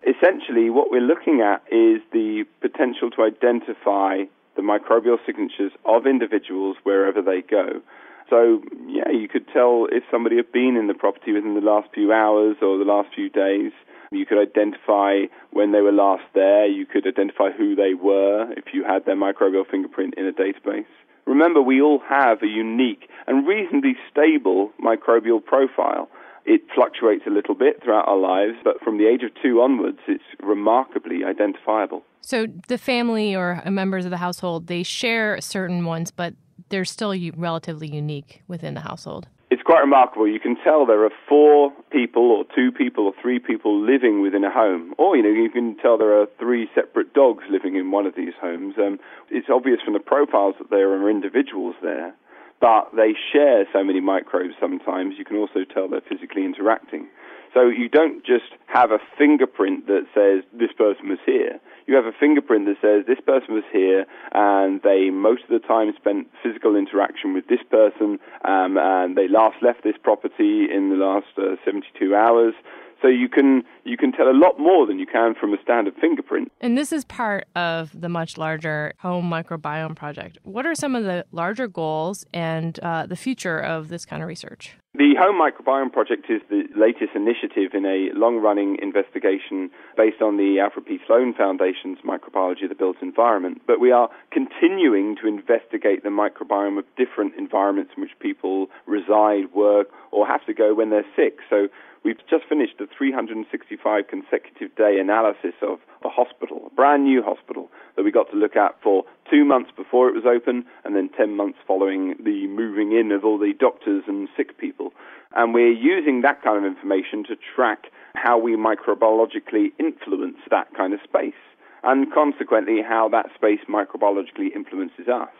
essentially 0.06 0.68
what 0.70 0.90
we're 0.90 1.00
looking 1.00 1.40
at 1.40 1.62
is 1.72 2.00
the 2.12 2.44
potential 2.60 3.10
to 3.12 3.22
identify 3.22 4.24
the 4.56 4.62
microbial 4.62 5.16
signatures 5.24 5.72
of 5.86 6.06
individuals 6.06 6.76
wherever 6.82 7.22
they 7.22 7.40
go. 7.40 7.80
So, 8.30 8.62
yeah, 8.86 9.10
you 9.10 9.28
could 9.28 9.46
tell 9.52 9.88
if 9.90 10.04
somebody 10.10 10.36
had 10.36 10.52
been 10.52 10.76
in 10.78 10.86
the 10.86 10.94
property 10.94 11.32
within 11.32 11.54
the 11.54 11.60
last 11.60 11.88
few 11.92 12.12
hours 12.12 12.56
or 12.62 12.78
the 12.78 12.84
last 12.84 13.08
few 13.14 13.28
days. 13.28 13.72
You 14.12 14.24
could 14.24 14.38
identify 14.40 15.26
when 15.52 15.72
they 15.72 15.80
were 15.80 15.92
last 15.92 16.24
there. 16.34 16.66
You 16.66 16.86
could 16.86 17.06
identify 17.06 17.50
who 17.50 17.74
they 17.74 17.94
were 17.94 18.52
if 18.56 18.72
you 18.72 18.84
had 18.84 19.04
their 19.04 19.16
microbial 19.16 19.68
fingerprint 19.68 20.14
in 20.16 20.26
a 20.26 20.32
database. 20.32 20.86
Remember, 21.26 21.60
we 21.60 21.80
all 21.80 22.00
have 22.08 22.42
a 22.42 22.46
unique 22.46 23.08
and 23.26 23.46
reasonably 23.46 23.96
stable 24.10 24.70
microbial 24.82 25.44
profile. 25.44 26.08
It 26.44 26.62
fluctuates 26.74 27.24
a 27.26 27.30
little 27.30 27.54
bit 27.54 27.82
throughout 27.82 28.08
our 28.08 28.16
lives, 28.16 28.56
but 28.64 28.80
from 28.82 28.98
the 28.98 29.06
age 29.06 29.22
of 29.22 29.30
two 29.40 29.60
onwards, 29.60 29.98
it's 30.08 30.24
remarkably 30.42 31.22
identifiable. 31.24 32.02
So 32.22 32.46
the 32.68 32.78
family 32.78 33.36
or 33.36 33.62
members 33.66 34.04
of 34.04 34.10
the 34.10 34.16
household, 34.16 34.66
they 34.66 34.82
share 34.82 35.40
certain 35.40 35.84
ones, 35.84 36.10
but 36.10 36.34
they're 36.70 36.84
still 36.84 37.14
relatively 37.36 37.88
unique 37.88 38.42
within 38.48 38.74
the 38.74 38.80
household. 38.80 39.28
It's 39.50 39.62
quite 39.62 39.80
remarkable. 39.80 40.28
You 40.28 40.38
can 40.38 40.56
tell 40.62 40.86
there 40.86 41.04
are 41.04 41.10
four 41.28 41.72
people, 41.90 42.30
or 42.30 42.44
two 42.54 42.70
people, 42.70 43.06
or 43.06 43.12
three 43.20 43.40
people 43.40 43.84
living 43.84 44.22
within 44.22 44.44
a 44.44 44.50
home. 44.50 44.94
Or, 44.96 45.16
you 45.16 45.24
know, 45.24 45.28
you 45.28 45.50
can 45.50 45.76
tell 45.76 45.98
there 45.98 46.20
are 46.20 46.28
three 46.38 46.70
separate 46.72 47.12
dogs 47.12 47.42
living 47.50 47.74
in 47.74 47.90
one 47.90 48.06
of 48.06 48.14
these 48.14 48.32
homes. 48.40 48.76
Um, 48.78 49.00
it's 49.28 49.48
obvious 49.50 49.80
from 49.84 49.94
the 49.94 50.00
profiles 50.00 50.54
that 50.60 50.70
there 50.70 50.92
are 50.92 51.10
individuals 51.10 51.74
there, 51.82 52.14
but 52.60 52.90
they 52.94 53.14
share 53.32 53.66
so 53.72 53.82
many 53.82 54.00
microbes 54.00 54.54
sometimes, 54.60 55.16
you 55.18 55.24
can 55.24 55.36
also 55.36 55.64
tell 55.64 55.88
they're 55.88 56.00
physically 56.08 56.44
interacting. 56.44 57.08
So 57.52 57.66
you 57.66 57.88
don't 57.88 58.24
just 58.24 58.54
have 58.66 58.92
a 58.92 58.98
fingerprint 59.18 59.88
that 59.88 60.06
says 60.14 60.44
this 60.52 60.70
person 60.72 61.08
was 61.08 61.18
here. 61.26 61.58
You 61.90 61.96
have 61.96 62.06
a 62.06 62.12
fingerprint 62.12 62.66
that 62.66 62.76
says 62.80 63.04
this 63.08 63.18
person 63.26 63.52
was 63.52 63.64
here 63.72 64.06
and 64.30 64.80
they 64.82 65.10
most 65.10 65.42
of 65.42 65.48
the 65.48 65.58
time 65.58 65.92
spent 65.96 66.28
physical 66.40 66.76
interaction 66.76 67.34
with 67.34 67.48
this 67.48 67.64
person 67.68 68.20
um, 68.44 68.78
and 68.78 69.16
they 69.16 69.26
last 69.26 69.56
left 69.60 69.82
this 69.82 69.96
property 70.00 70.68
in 70.72 70.90
the 70.90 70.94
last 70.94 71.26
uh, 71.36 71.56
72 71.64 72.14
hours. 72.14 72.54
So 73.02 73.08
you 73.08 73.28
can 73.28 73.64
you 73.82 73.96
can 73.96 74.12
tell 74.12 74.28
a 74.28 74.38
lot 74.38 74.60
more 74.60 74.86
than 74.86 75.00
you 75.00 75.06
can 75.06 75.34
from 75.34 75.52
a 75.52 75.60
standard 75.64 75.94
fingerprint. 76.00 76.52
And 76.60 76.78
this 76.78 76.92
is 76.92 77.04
part 77.04 77.48
of 77.56 78.00
the 78.00 78.08
much 78.08 78.38
larger 78.38 78.92
home 79.00 79.28
microbiome 79.28 79.96
project. 79.96 80.38
What 80.44 80.66
are 80.66 80.76
some 80.76 80.94
of 80.94 81.02
the 81.02 81.26
larger 81.32 81.66
goals 81.66 82.24
and 82.32 82.78
uh, 82.84 83.06
the 83.06 83.16
future 83.16 83.58
of 83.58 83.88
this 83.88 84.04
kind 84.04 84.22
of 84.22 84.28
research? 84.28 84.76
The 84.92 85.14
Home 85.20 85.38
Microbiome 85.38 85.92
Project 85.92 86.26
is 86.28 86.42
the 86.50 86.64
latest 86.74 87.14
initiative 87.14 87.74
in 87.74 87.86
a 87.86 88.10
long 88.12 88.38
running 88.38 88.76
investigation 88.82 89.70
based 89.96 90.20
on 90.20 90.36
the 90.36 90.58
Alfred 90.58 90.84
P. 90.84 90.98
Sloan 91.06 91.32
Foundation's 91.32 91.98
Microbiology 92.04 92.64
of 92.64 92.70
the 92.70 92.74
Built 92.74 92.96
Environment. 93.00 93.62
But 93.68 93.78
we 93.78 93.92
are 93.92 94.10
continuing 94.32 95.14
to 95.22 95.28
investigate 95.28 96.02
the 96.02 96.08
microbiome 96.08 96.76
of 96.76 96.84
different 96.96 97.36
environments 97.38 97.92
in 97.96 98.02
which 98.02 98.18
people 98.18 98.66
reside, 98.84 99.54
work, 99.54 99.90
or 100.10 100.26
have 100.26 100.44
to 100.46 100.52
go 100.52 100.74
when 100.74 100.90
they're 100.90 101.06
sick. 101.14 101.38
So 101.48 101.68
We've 102.02 102.16
just 102.30 102.44
finished 102.48 102.80
a 102.80 102.86
365 102.86 104.08
consecutive 104.08 104.74
day 104.74 104.98
analysis 104.98 105.52
of 105.60 105.80
a 106.02 106.08
hospital, 106.08 106.68
a 106.72 106.74
brand 106.74 107.04
new 107.04 107.22
hospital 107.22 107.68
that 107.96 108.04
we 108.04 108.10
got 108.10 108.30
to 108.30 108.36
look 108.36 108.56
at 108.56 108.80
for 108.82 109.04
two 109.30 109.44
months 109.44 109.70
before 109.76 110.08
it 110.08 110.14
was 110.14 110.24
open 110.26 110.64
and 110.84 110.96
then 110.96 111.08
10 111.16 111.36
months 111.36 111.58
following 111.66 112.16
the 112.22 112.46
moving 112.48 112.92
in 112.92 113.12
of 113.12 113.24
all 113.24 113.38
the 113.38 113.54
doctors 113.58 114.04
and 114.06 114.28
sick 114.36 114.58
people. 114.58 114.92
And 115.36 115.54
we're 115.54 115.72
using 115.72 116.22
that 116.22 116.42
kind 116.42 116.58
of 116.58 116.64
information 116.64 117.24
to 117.24 117.36
track 117.54 117.86
how 118.14 118.38
we 118.38 118.56
microbiologically 118.56 119.72
influence 119.78 120.38
that 120.50 120.74
kind 120.76 120.92
of 120.92 121.00
space 121.04 121.38
and 121.82 122.12
consequently 122.12 122.82
how 122.82 123.08
that 123.10 123.26
space 123.34 123.60
microbiologically 123.68 124.54
influences 124.54 125.08
us. 125.08 125.30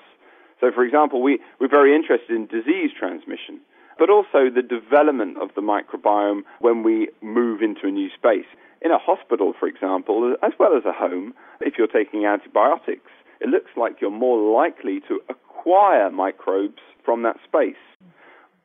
So, 0.61 0.71
for 0.73 0.85
example, 0.85 1.23
we, 1.23 1.41
we're 1.59 1.69
very 1.69 1.95
interested 1.95 2.37
in 2.37 2.47
disease 2.47 2.91
transmission 2.97 3.61
but 4.01 4.09
also 4.09 4.49
the 4.49 4.63
development 4.63 5.37
of 5.37 5.51
the 5.55 5.61
microbiome 5.61 6.41
when 6.59 6.83
we 6.83 7.11
move 7.21 7.61
into 7.61 7.87
a 7.87 7.91
new 7.91 8.09
space. 8.17 8.49
In 8.81 8.91
a 8.91 8.99
hospital, 8.99 9.53
for 9.61 9.69
example, 9.69 10.35
as 10.43 10.53
well 10.59 10.75
as 10.75 10.87
a 10.87 10.93
home, 10.93 11.35
if 11.61 11.75
you're 11.77 11.87
taking 11.87 12.25
antibiotics, 12.25 13.11
it 13.41 13.49
looks 13.49 13.71
like 13.77 14.01
you're 14.01 14.11
more 14.11 14.55
likely 14.55 15.01
to 15.09 15.21
acquire 15.29 16.11
microbes 16.11 16.81
from 17.05 17.23
that 17.23 17.37
space. 17.45 17.77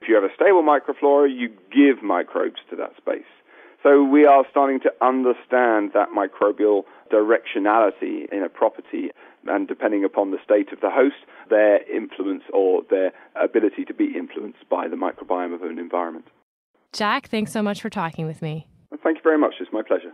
If 0.02 0.10
you 0.10 0.16
have 0.16 0.24
a 0.24 0.34
stable 0.36 0.64
microflora, 0.64 1.36
you 1.36 1.50
give 1.72 2.04
microbes 2.04 2.60
to 2.70 2.76
that 2.76 2.96
space. 2.98 3.26
So 3.82 4.04
we 4.04 4.26
are 4.26 4.46
starting 4.50 4.80
to 4.82 4.92
understand 5.02 5.92
that 5.94 6.10
microbial 6.10 6.84
directionality 7.12 8.32
in 8.32 8.44
a 8.44 8.50
property, 8.50 9.12
and 9.46 9.68
depending 9.68 10.04
upon 10.04 10.32
the 10.32 10.38
state 10.44 10.72
of 10.72 10.82
the 10.82 10.90
host, 10.90 11.16
their 11.50 11.84
influence 11.92 12.44
or 12.52 12.82
their 12.90 13.14
ability 13.36 13.86
to 13.86 13.94
be 13.94 14.16
influenced 14.18 14.68
by 14.70 14.88
the 14.88 14.96
microbiome 14.96 15.54
of 15.54 15.62
an 15.62 15.78
environment. 15.78 16.26
Jack, 16.94 17.28
thanks 17.28 17.52
so 17.52 17.62
much 17.62 17.82
for 17.82 17.90
talking 17.90 18.26
with 18.26 18.42
me. 18.42 18.68
Thank 19.04 19.18
you 19.18 19.24
very 19.24 19.38
much. 19.38 19.56
It's 19.60 19.72
my 19.72 19.84
pleasure. 19.84 20.14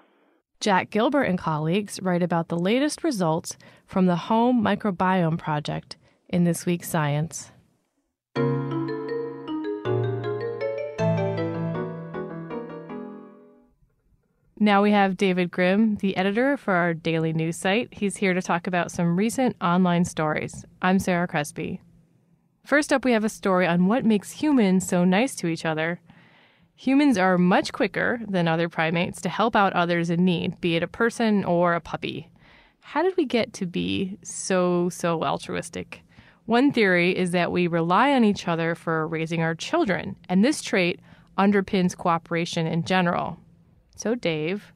Jack 0.61 0.91
Gilbert 0.91 1.23
and 1.23 1.39
colleagues 1.39 1.99
write 2.03 2.21
about 2.21 2.47
the 2.47 2.57
latest 2.57 3.03
results 3.03 3.57
from 3.87 4.05
the 4.05 4.15
Home 4.15 4.63
Microbiome 4.63 5.39
Project 5.39 5.97
in 6.29 6.43
this 6.43 6.67
week's 6.67 6.87
Science. 6.87 7.51
Now 14.59 14.83
we 14.83 14.91
have 14.91 15.17
David 15.17 15.49
Grimm, 15.49 15.95
the 15.95 16.15
editor 16.15 16.55
for 16.57 16.75
our 16.75 16.93
daily 16.93 17.33
news 17.33 17.57
site. 17.57 17.91
He's 17.91 18.17
here 18.17 18.35
to 18.35 18.41
talk 18.43 18.67
about 18.67 18.91
some 18.91 19.17
recent 19.17 19.55
online 19.59 20.05
stories. 20.05 20.63
I'm 20.79 20.99
Sarah 20.99 21.27
Crespi. 21.27 21.81
First 22.63 22.93
up, 22.93 23.03
we 23.03 23.13
have 23.13 23.23
a 23.23 23.29
story 23.29 23.65
on 23.65 23.87
what 23.87 24.05
makes 24.05 24.29
humans 24.29 24.87
so 24.87 25.03
nice 25.05 25.33
to 25.37 25.47
each 25.47 25.65
other. 25.65 26.01
Humans 26.81 27.15
are 27.19 27.37
much 27.37 27.73
quicker 27.73 28.19
than 28.27 28.47
other 28.47 28.67
primates 28.67 29.21
to 29.21 29.29
help 29.29 29.55
out 29.55 29.71
others 29.73 30.09
in 30.09 30.25
need, 30.25 30.59
be 30.61 30.75
it 30.75 30.81
a 30.81 30.87
person 30.87 31.45
or 31.45 31.75
a 31.75 31.79
puppy. 31.79 32.27
How 32.79 33.03
did 33.03 33.15
we 33.17 33.25
get 33.25 33.53
to 33.53 33.67
be 33.67 34.17
so, 34.23 34.89
so 34.89 35.23
altruistic? 35.23 36.01
One 36.47 36.71
theory 36.71 37.15
is 37.15 37.29
that 37.33 37.51
we 37.51 37.67
rely 37.67 38.13
on 38.13 38.23
each 38.23 38.47
other 38.47 38.73
for 38.73 39.07
raising 39.07 39.43
our 39.43 39.53
children, 39.53 40.15
and 40.27 40.43
this 40.43 40.63
trait 40.63 40.99
underpins 41.37 41.95
cooperation 41.95 42.65
in 42.65 42.83
general. 42.83 43.37
So, 43.95 44.15
Dave, 44.15 44.73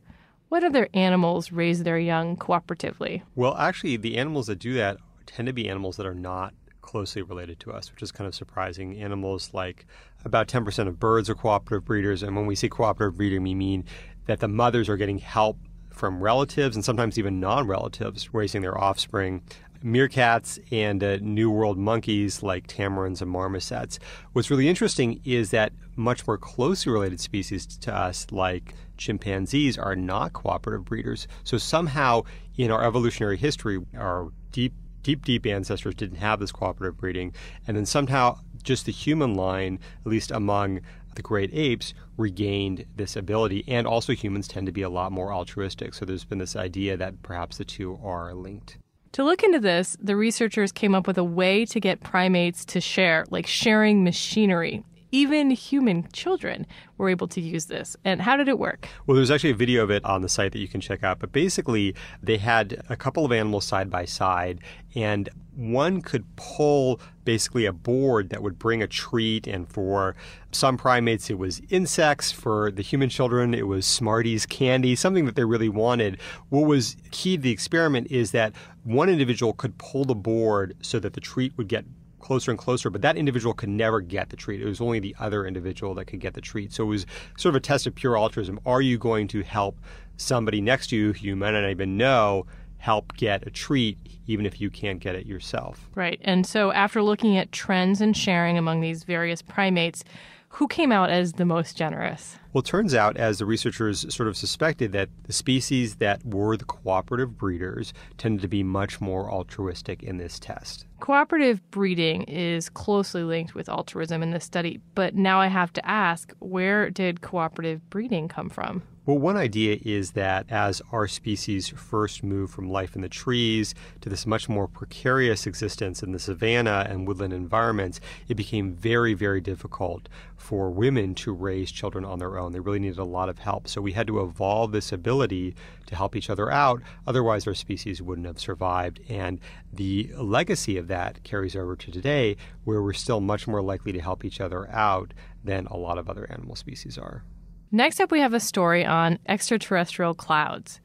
what 0.50 0.64
other 0.64 0.88
animals 0.94 1.52
raise 1.52 1.82
their 1.82 1.98
young 1.98 2.38
cooperatively? 2.38 3.24
Well, 3.34 3.58
actually, 3.58 3.98
the 3.98 4.18
animals 4.18 4.46
that 4.46 4.60
do 4.60 4.76
that 4.76 4.98
tend 5.26 5.48
to 5.48 5.54
be 5.54 5.68
animals 5.68 5.98
that 5.98 6.06
are 6.06 6.14
not 6.14 6.54
closely 6.86 7.22
related 7.22 7.60
to 7.62 7.74
us, 7.74 7.92
which 7.92 8.04
is 8.04 8.12
kind 8.12 8.28
of 8.28 8.36
surprising. 8.36 8.98
Animals 8.98 9.50
like 9.54 9.86
about 10.24 10.48
10% 10.48 10.88
of 10.88 11.00
birds 11.00 11.30
are 11.30 11.36
cooperative 11.36 11.84
breeders. 11.84 12.24
And 12.24 12.36
when 12.36 12.46
we 12.46 12.56
say 12.56 12.70
cooperative 12.70 13.18
breeding, 13.18 13.44
we 13.44 13.56
mean 13.56 13.84
that 14.28 14.40
the 14.40 14.48
mothers 14.48 14.88
are 14.88 14.98
getting 14.98 15.18
help 15.18 15.58
from 15.90 16.22
relatives 16.22 16.76
and 16.76 16.86
sometimes 16.86 17.18
even 17.18 17.40
non 17.40 17.68
relatives 17.68 18.34
raising 18.34 18.62
their 18.62 18.78
offspring 18.78 19.42
meerkats 19.84 20.60
and 20.72 21.04
uh, 21.04 21.18
New 21.22 21.52
World 21.52 21.78
monkeys 21.78 22.42
like 22.42 22.68
tamarins 22.68 23.22
and 23.22 23.32
marmosets. 23.32 24.00
What's 24.34 24.50
really 24.50 24.68
interesting 24.68 25.22
is 25.24 25.52
that 25.52 25.74
much 25.96 26.26
more 26.26 26.38
closely 26.38 26.92
related 26.92 27.20
species 27.20 27.66
to 27.66 27.94
us, 27.94 28.28
like 28.32 28.74
chimpanzees, 28.98 29.78
are 29.78 29.96
not 29.96 30.34
cooperative 30.34 30.86
breeders. 30.86 31.28
So 31.44 31.58
somehow 31.58 32.24
in 32.58 32.72
our 32.72 32.84
evolutionary 32.84 33.38
history, 33.38 33.80
our 33.96 34.32
deep 34.52 34.74
deep, 35.06 35.24
deep 35.24 35.46
ancestors 35.46 35.94
didn't 35.94 36.18
have 36.18 36.40
this 36.40 36.52
cooperative 36.52 36.98
breeding. 36.98 37.32
And 37.68 37.78
then 37.78 37.86
somehow 37.86 38.40
just 38.64 38.88
the 38.88 38.92
human 38.92 39.36
line, 39.36 39.78
at 40.04 40.12
least 40.12 40.32
among 40.32 40.82
the 41.14 41.22
great 41.22 41.52
apes 41.54 41.94
regained 42.18 42.86
this 42.96 43.16
ability. 43.16 43.64
And 43.68 43.86
also, 43.86 44.14
humans 44.14 44.48
tend 44.48 44.66
to 44.66 44.72
be 44.72 44.82
a 44.82 44.90
lot 44.90 45.12
more 45.12 45.32
altruistic. 45.32 45.94
So 45.94 46.06
there's 46.06 46.26
been 46.26 46.40
this 46.40 46.56
idea 46.56 46.98
that 46.98 47.22
perhaps 47.22 47.60
the 47.60 47.66
two 47.66 48.00
are 48.04 48.34
linked. 48.34 48.80
To 49.12 49.24
look 49.24 49.44
into 49.44 49.60
this, 49.60 49.96
the 50.02 50.16
researchers 50.16 50.72
came 50.72 50.96
up 50.96 51.06
with 51.06 51.20
a 51.20 51.24
way 51.24 51.66
to 51.68 51.80
get 51.80 52.02
primates 52.02 52.66
to 52.66 52.82
share, 52.82 53.26
like 53.30 53.46
sharing 53.46 54.04
machinery. 54.04 54.84
Even 55.12 55.52
human 55.52 56.10
children 56.12 56.66
were 56.98 57.10
able 57.10 57.28
to 57.30 57.42
use 57.42 57.66
this. 57.66 57.96
And 58.04 58.22
how 58.22 58.38
did 58.38 58.48
it 58.48 58.60
work? 58.60 58.88
Well, 59.06 59.16
there's 59.16 59.32
actually 59.32 59.52
a 59.52 59.56
video 59.56 59.84
of 59.84 59.92
it 59.92 60.04
on 60.04 60.22
the 60.22 60.30
site 60.30 60.52
that 60.54 60.60
you 60.60 60.68
can 60.68 60.82
check 60.82 61.04
out. 61.04 61.20
But 61.20 61.32
basically, 61.32 61.96
they 62.22 62.38
had 62.38 62.84
a 62.90 62.96
couple 62.96 63.26
of 63.26 63.32
animals 63.32 63.66
side 63.66 63.90
by 63.90 64.06
side, 64.06 64.60
and 64.96 65.30
one 65.56 66.02
could 66.02 66.26
pull 66.36 67.00
basically 67.24 67.66
a 67.66 67.72
board 67.72 68.30
that 68.30 68.44
would 68.44 68.60
bring 68.60 68.84
a 68.84 68.88
treat. 68.88 69.48
And 69.48 69.68
for 69.70 70.16
some 70.52 70.78
primates, 70.78 71.30
it 71.30 71.38
was 71.38 71.62
insects. 71.70 72.32
For 72.32 72.72
the 72.72 72.82
human 72.82 73.10
children, 73.10 73.54
it 73.54 73.68
was 73.68 73.86
Smarties 73.86 74.46
candy, 74.46 74.96
something 74.96 75.26
that 75.26 75.36
they 75.36 75.46
really 75.46 75.70
wanted. 75.70 76.20
What 76.50 76.68
was 76.68 76.98
key 77.12 77.38
to 77.38 77.44
the 77.44 77.52
experiment 77.52 78.08
is 78.12 78.32
that 78.32 78.54
one 78.84 79.10
individual 79.10 79.54
could 79.54 79.78
pull 79.78 80.06
the 80.06 80.16
board 80.16 80.76
so 80.82 81.00
that 81.00 81.14
the 81.14 81.22
treat 81.22 81.58
would 81.58 81.68
get 81.68 81.86
closer 82.26 82.50
and 82.50 82.60
closer, 82.60 82.90
but 82.90 83.04
that 83.04 83.16
individual 83.18 83.54
could 83.54 83.70
never 83.70 84.02
get 84.02 84.32
the 84.32 84.36
treat. 84.36 84.60
It 84.60 84.66
was 84.66 84.82
only 84.82 85.00
the 85.00 85.16
other 85.20 85.46
individual 85.46 85.94
that 85.94 86.06
could 86.06 86.20
get 86.20 86.34
the 86.34 86.42
treat. 86.42 86.74
So 86.74 86.84
it 86.84 86.88
was 86.88 87.06
sort 87.38 87.52
of 87.52 87.58
a 87.58 87.60
test 87.60 87.86
of 87.86 87.94
pure 87.94 88.18
altruism. 88.18 88.60
Are 88.66 88.82
you 88.82 88.98
going 88.98 89.28
to 89.30 89.44
help 89.44 89.80
somebody 90.18 90.60
next 90.60 90.88
to 90.88 90.96
you 90.96 91.14
who 91.14 91.28
you 91.28 91.36
might 91.36 91.52
not 91.52 91.70
even 91.70 91.98
know 91.98 92.48
help 92.80 93.16
get 93.16 93.46
a 93.46 93.52
treat, 93.52 94.00
even 94.26 94.48
if 94.48 94.60
you 94.60 94.72
can't 94.72 95.00
get 95.00 95.14
it 95.14 95.28
yourself? 95.28 95.88
Right. 95.94 96.20
And 96.24 96.48
so 96.48 96.72
after 96.72 97.04
looking 97.04 97.38
at 97.38 97.52
trends 97.52 98.02
in 98.02 98.14
sharing 98.14 98.58
among 98.58 98.82
these 98.82 99.04
various 99.04 99.44
primates, 99.44 100.04
who 100.50 100.68
came 100.68 100.92
out 100.92 101.10
as 101.10 101.34
the 101.34 101.46
most 101.46 101.78
generous? 101.78 102.38
Well, 102.54 102.62
it 102.62 102.66
turns 102.66 102.96
out, 102.96 103.18
as 103.18 103.40
the 103.40 103.46
researchers 103.46 104.12
sort 104.14 104.30
of 104.30 104.38
suspected, 104.38 104.94
that 104.94 105.10
the 105.26 105.34
species 105.34 105.96
that 105.96 106.26
were 106.26 106.56
the 106.56 106.64
cooperative 106.64 107.38
breeders 107.38 107.94
tended 108.18 108.42
to 108.42 108.48
be 108.48 108.64
much 108.64 109.02
more 109.02 109.30
altruistic 109.30 110.02
in 110.02 110.18
this 110.18 110.40
test. 110.40 110.85
Cooperative 111.00 111.62
breeding 111.72 112.24
is 112.24 112.70
closely 112.70 113.24
linked 113.24 113.54
with 113.54 113.70
altruism 113.70 114.24
in 114.24 114.32
this 114.32 114.46
study, 114.46 114.80
but 114.96 115.14
now 115.14 115.40
I 115.40 115.48
have 115.48 115.74
to 115.74 115.86
ask 115.86 116.34
where 116.40 116.90
did 116.90 117.22
cooperative 117.22 117.90
breeding 117.90 118.28
come 118.28 118.50
from? 118.50 118.82
Well, 119.08 119.20
one 119.20 119.38
idea 119.38 119.78
is 119.84 120.14
that 120.14 120.48
as 120.50 120.82
our 120.92 121.08
species 121.08 121.70
first 121.70 122.24
moved 122.24 122.52
from 122.52 122.72
life 122.72 122.96
in 122.96 123.04
the 123.04 123.08
trees 123.08 123.76
to 124.02 124.10
this 124.10 124.26
much 124.26 124.50
more 124.50 124.68
precarious 124.68 125.46
existence 125.46 126.02
in 126.02 126.12
the 126.12 126.18
savanna 126.18 126.88
and 126.90 127.08
woodland 127.08 127.32
environments, 127.32 128.00
it 128.28 128.34
became 128.34 128.74
very, 128.74 129.14
very 129.14 129.42
difficult 129.42 130.10
for 130.36 130.72
women 130.72 131.14
to 131.16 131.32
raise 131.34 131.72
children 131.72 132.04
on 132.04 132.18
their 132.18 132.40
own. 132.40 132.52
They 132.52 132.60
really 132.60 132.80
needed 132.80 132.98
a 132.98 133.04
lot 133.04 133.30
of 133.30 133.38
help. 133.38 133.68
So 133.68 133.80
we 133.80 133.92
had 133.92 134.08
to 134.08 134.24
evolve 134.24 134.72
this 134.72 134.92
ability 134.92 135.54
to 135.86 135.96
help 135.96 136.16
each 136.16 136.32
other 136.32 136.52
out. 136.52 136.82
Otherwise, 137.06 137.46
our 137.46 137.54
species 137.54 138.02
wouldn't 138.02 138.26
have 138.26 138.40
survived. 138.40 139.02
And 139.08 139.40
the 139.72 140.10
legacy 140.18 140.78
of 140.78 140.88
that 140.88 141.22
carries 141.24 141.56
over 141.56 141.76
to 141.76 141.92
today, 141.92 142.38
where 142.64 142.82
we're 142.82 142.94
still 142.94 143.22
much 143.22 143.46
more 143.46 143.62
likely 143.62 143.92
to 143.92 144.02
help 144.02 144.26
each 144.26 144.42
other 144.42 144.68
out 144.72 145.14
than 145.44 145.68
a 145.68 145.78
lot 145.78 146.00
of 146.00 146.10
other 146.10 146.26
animal 146.32 146.56
species 146.56 146.98
are. 146.98 147.24
Next 147.72 148.00
up, 148.00 148.12
we 148.12 148.20
have 148.20 148.34
a 148.34 148.40
story 148.40 148.86
on 148.86 149.20
extraterrestrial 149.28 150.14
clouds. 150.14 150.80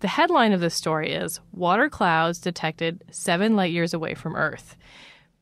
The 0.00 0.08
headline 0.08 0.52
of 0.52 0.60
this 0.60 0.74
story 0.74 1.10
is 1.10 1.40
Water 1.52 1.88
Clouds 1.88 2.38
Detected 2.38 3.02
Seven 3.10 3.56
Light 3.56 3.72
Years 3.72 3.92
Away 3.92 4.14
from 4.14 4.36
Earth. 4.36 4.76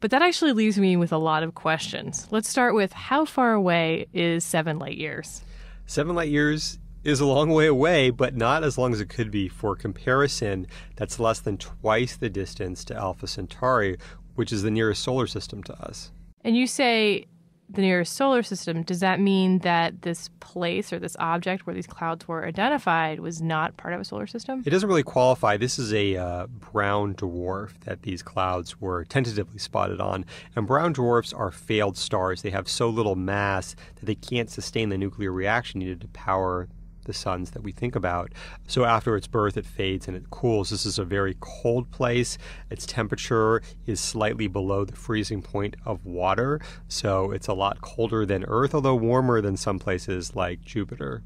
But 0.00 0.11
that 0.11 0.23
actually 0.23 0.52
leaves 0.52 0.78
me 0.78 0.97
with 0.97 1.12
a 1.12 1.19
lot 1.19 1.43
of 1.43 1.55
questions. 1.55 2.28
Let's 2.31 2.49
start 2.49 2.75
with 2.75 2.93
how 2.93 3.25
far 3.25 3.52
away 3.52 4.07
is 4.12 4.45
seven 4.45 4.78
light 4.78 4.97
years? 4.97 5.43
Seven 5.87 6.14
light 6.14 6.31
years 6.31 6.78
is 7.02 7.21
a 7.21 7.26
long 7.26 7.50
way 7.50 7.66
away, 7.66 8.11
but 8.11 8.35
not 8.35 8.64
as 8.64 8.78
long 8.78 8.93
as 8.93 9.00
it 9.00 9.09
could 9.09 9.31
be. 9.31 9.49
For 9.49 9.76
comparison, 9.76 10.66
that's 10.97 11.21
less 11.21 11.40
than 11.40 11.59
twice 11.59 12.16
the 12.16 12.31
distance 12.31 12.85
to 12.87 12.95
Alpha 12.95 13.26
Centauri, 13.26 13.97
which 14.35 14.52
is 14.52 14.62
the 14.62 14.71
nearest 14.71 15.02
solar 15.02 15.26
system 15.26 15.62
to 15.64 15.75
us. 15.83 16.12
And 16.45 16.57
you 16.57 16.66
say 16.66 17.26
the 17.68 17.80
nearest 17.80 18.14
solar 18.14 18.42
system, 18.42 18.82
does 18.82 19.00
that 19.00 19.20
mean 19.20 19.58
that 19.61 20.02
this 20.02 20.30
place 20.40 20.92
or 20.92 20.99
this 20.99 21.16
object 21.18 21.66
where 21.66 21.75
these 21.75 21.87
clouds 21.87 22.28
were 22.28 22.46
identified 22.46 23.20
was 23.20 23.42
not 23.42 23.76
part 23.76 23.94
of 23.94 24.00
a 24.00 24.04
solar 24.04 24.26
system? 24.26 24.62
It 24.64 24.70
doesn't 24.70 24.88
really 24.88 25.02
qualify. 25.02 25.56
This 25.56 25.79
is 25.79 25.92
a 25.92 26.16
uh, 26.16 26.46
brown 26.46 27.14
dwarf 27.14 27.79
that 27.81 28.02
these 28.02 28.22
clouds 28.22 28.81
were 28.81 29.05
tentatively 29.05 29.59
spotted 29.59 30.00
on. 30.00 30.24
And 30.55 30.66
brown 30.66 30.92
dwarfs 30.92 31.33
are 31.33 31.50
failed 31.50 31.96
stars. 31.96 32.42
They 32.42 32.50
have 32.50 32.68
so 32.68 32.88
little 32.88 33.16
mass 33.16 33.74
that 33.96 34.07
they 34.07 34.14
can't 34.14 34.50
sustain 34.50 34.88
the 34.88 34.98
nuclear 34.98 35.33
reaction 35.33 35.81
needed 35.81 36.00
to 36.02 36.09
power 36.09 36.68
the 37.07 37.12
suns 37.12 37.51
that 37.53 37.62
we 37.62 37.73
think 37.73 37.97
about. 37.97 38.33
So 38.66 38.85
after 38.85 39.16
its 39.16 39.27
birth, 39.27 39.57
it 39.57 39.66
fades 39.66 40.07
and 40.07 40.16
it 40.16 40.31
cools. 40.31 40.71
This 40.71 40.87
is 40.87 40.99
a 40.99 41.05
very 41.05 41.37
cold 41.40 41.90
place. 41.90 42.38
Its 42.71 42.87
temperature 42.87 43.62
is 43.87 43.99
slightly 43.99 44.47
below 44.47 44.85
the 44.85 44.95
freezing 44.95 45.42
point 45.42 45.77
of 45.85 46.05
water, 46.05 46.61
so 46.88 47.31
it's 47.31 47.49
a 47.49 47.55
lot 47.55 47.81
colder 47.81 48.27
than 48.27 48.45
Earth, 48.45 48.75
although 48.75 48.95
warmer 48.95 49.40
than 49.40 49.57
some 49.57 49.79
places 49.79 50.37
like 50.37 50.61
Jupiter. 50.61 51.23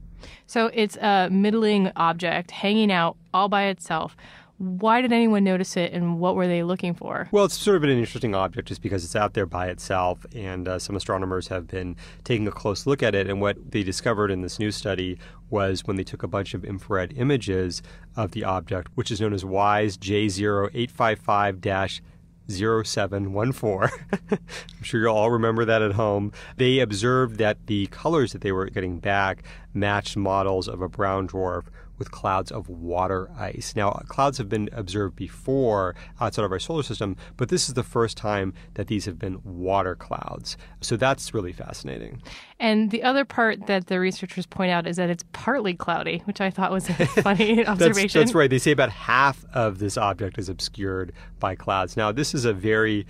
So 0.46 0.70
it's 0.74 0.96
a 0.98 1.28
middling 1.30 1.90
object 1.96 2.50
hanging 2.50 2.92
out 2.92 3.16
all 3.32 3.48
by 3.48 3.64
itself 3.64 4.16
why 4.60 5.00
did 5.00 5.10
anyone 5.10 5.42
notice 5.42 5.74
it 5.78 5.94
and 5.94 6.20
what 6.20 6.36
were 6.36 6.46
they 6.46 6.62
looking 6.62 6.92
for? 6.92 7.26
Well, 7.32 7.46
it's 7.46 7.56
sort 7.56 7.78
of 7.78 7.84
an 7.84 7.88
interesting 7.88 8.34
object 8.34 8.68
just 8.68 8.82
because 8.82 9.06
it's 9.06 9.16
out 9.16 9.32
there 9.32 9.46
by 9.46 9.68
itself, 9.68 10.26
and 10.34 10.68
uh, 10.68 10.78
some 10.78 10.96
astronomers 10.96 11.48
have 11.48 11.66
been 11.66 11.96
taking 12.24 12.46
a 12.46 12.50
close 12.50 12.86
look 12.86 13.02
at 13.02 13.14
it. 13.14 13.26
And 13.26 13.40
what 13.40 13.70
they 13.70 13.82
discovered 13.82 14.30
in 14.30 14.42
this 14.42 14.58
new 14.58 14.70
study 14.70 15.18
was 15.48 15.86
when 15.86 15.96
they 15.96 16.04
took 16.04 16.22
a 16.22 16.28
bunch 16.28 16.52
of 16.52 16.62
infrared 16.62 17.14
images 17.16 17.80
of 18.16 18.32
the 18.32 18.44
object, 18.44 18.88
which 18.96 19.10
is 19.10 19.18
known 19.18 19.32
as 19.32 19.46
WISE 19.46 19.96
J0855 19.96 22.02
0714. 22.50 23.88
I'm 24.30 24.82
sure 24.82 25.00
you'll 25.00 25.16
all 25.16 25.30
remember 25.30 25.64
that 25.64 25.80
at 25.80 25.92
home. 25.92 26.32
They 26.56 26.80
observed 26.80 27.38
that 27.38 27.66
the 27.66 27.86
colors 27.86 28.32
that 28.32 28.42
they 28.42 28.52
were 28.52 28.66
getting 28.66 28.98
back 28.98 29.42
matched 29.72 30.18
models 30.18 30.68
of 30.68 30.82
a 30.82 30.88
brown 30.88 31.28
dwarf 31.28 31.64
with 32.00 32.10
clouds 32.10 32.50
of 32.50 32.68
water 32.68 33.30
ice. 33.38 33.74
Now, 33.76 33.92
clouds 34.08 34.38
have 34.38 34.48
been 34.48 34.68
observed 34.72 35.14
before 35.14 35.94
outside 36.20 36.44
of 36.44 36.50
our 36.50 36.58
solar 36.58 36.82
system, 36.82 37.14
but 37.36 37.50
this 37.50 37.68
is 37.68 37.74
the 37.74 37.84
first 37.84 38.16
time 38.16 38.52
that 38.74 38.88
these 38.88 39.04
have 39.04 39.18
been 39.18 39.38
water 39.44 39.94
clouds. 39.94 40.56
So 40.80 40.96
that's 40.96 41.32
really 41.32 41.52
fascinating. 41.52 42.20
And 42.58 42.90
the 42.90 43.02
other 43.02 43.24
part 43.24 43.66
that 43.66 43.86
the 43.86 44.00
researchers 44.00 44.46
point 44.46 44.72
out 44.72 44.86
is 44.86 44.96
that 44.96 45.10
it's 45.10 45.24
partly 45.32 45.74
cloudy, 45.74 46.22
which 46.24 46.40
I 46.40 46.50
thought 46.50 46.72
was 46.72 46.88
a 46.88 46.94
funny 47.22 47.64
observation. 47.66 48.02
That's, 48.02 48.12
that's 48.14 48.34
right. 48.34 48.50
They 48.50 48.58
say 48.58 48.72
about 48.72 48.90
half 48.90 49.44
of 49.52 49.78
this 49.78 49.96
object 49.96 50.38
is 50.38 50.48
obscured 50.48 51.12
by 51.38 51.54
clouds. 51.54 51.96
Now, 51.96 52.10
this 52.10 52.34
is 52.34 52.46
a 52.46 52.54
very 52.54 53.06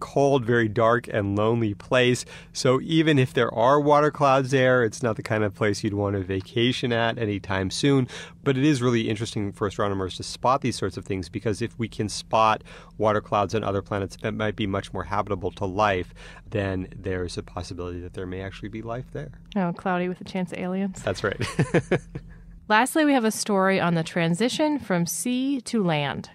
cold, 0.00 0.44
very 0.44 0.68
dark, 0.68 1.06
and 1.08 1.36
lonely 1.36 1.74
place. 1.74 2.24
So 2.52 2.80
even 2.80 3.18
if 3.18 3.32
there 3.32 3.52
are 3.54 3.80
water 3.80 4.10
clouds 4.10 4.50
there, 4.50 4.82
it's 4.82 5.02
not 5.02 5.16
the 5.16 5.22
kind 5.22 5.44
of 5.44 5.54
place 5.54 5.84
you'd 5.84 5.94
want 5.94 6.16
to 6.16 6.22
vacation 6.22 6.92
at 6.92 7.18
anytime 7.18 7.70
soon. 7.70 8.08
But 8.42 8.56
it 8.56 8.64
is 8.64 8.82
really 8.82 9.08
interesting 9.08 9.52
for 9.52 9.66
astronomers 9.66 10.16
to 10.16 10.22
spot 10.22 10.62
these 10.62 10.76
sorts 10.76 10.96
of 10.96 11.04
things 11.04 11.28
because 11.28 11.62
if 11.62 11.78
we 11.78 11.88
can 11.88 12.08
spot 12.08 12.64
water 12.98 13.20
clouds 13.20 13.54
on 13.54 13.62
other 13.62 13.82
planets 13.82 14.16
that 14.22 14.32
might 14.32 14.56
be 14.56 14.66
much 14.66 14.92
more 14.92 15.04
habitable 15.04 15.50
to 15.52 15.64
life, 15.64 16.12
then 16.48 16.88
there's 16.96 17.38
a 17.38 17.42
possibility 17.42 18.00
that 18.00 18.14
there 18.14 18.26
may 18.26 18.40
actually 18.40 18.68
be 18.68 18.82
life 18.82 19.06
there. 19.12 19.30
Oh, 19.56 19.72
cloudy 19.72 20.08
with 20.08 20.20
a 20.20 20.24
chance 20.24 20.52
of 20.52 20.58
aliens. 20.58 21.02
That's 21.02 21.22
right. 21.22 21.40
Lastly, 22.68 23.04
we 23.04 23.12
have 23.14 23.24
a 23.24 23.32
story 23.32 23.80
on 23.80 23.94
the 23.94 24.04
transition 24.04 24.78
from 24.78 25.04
sea 25.04 25.60
to 25.62 25.82
land. 25.82 26.30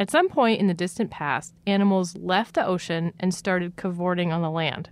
At 0.00 0.10
some 0.10 0.28
point 0.28 0.60
in 0.60 0.68
the 0.68 0.74
distant 0.74 1.10
past, 1.10 1.54
animals 1.66 2.16
left 2.16 2.54
the 2.54 2.64
ocean 2.64 3.12
and 3.18 3.34
started 3.34 3.74
cavorting 3.76 4.32
on 4.32 4.42
the 4.42 4.50
land. 4.50 4.90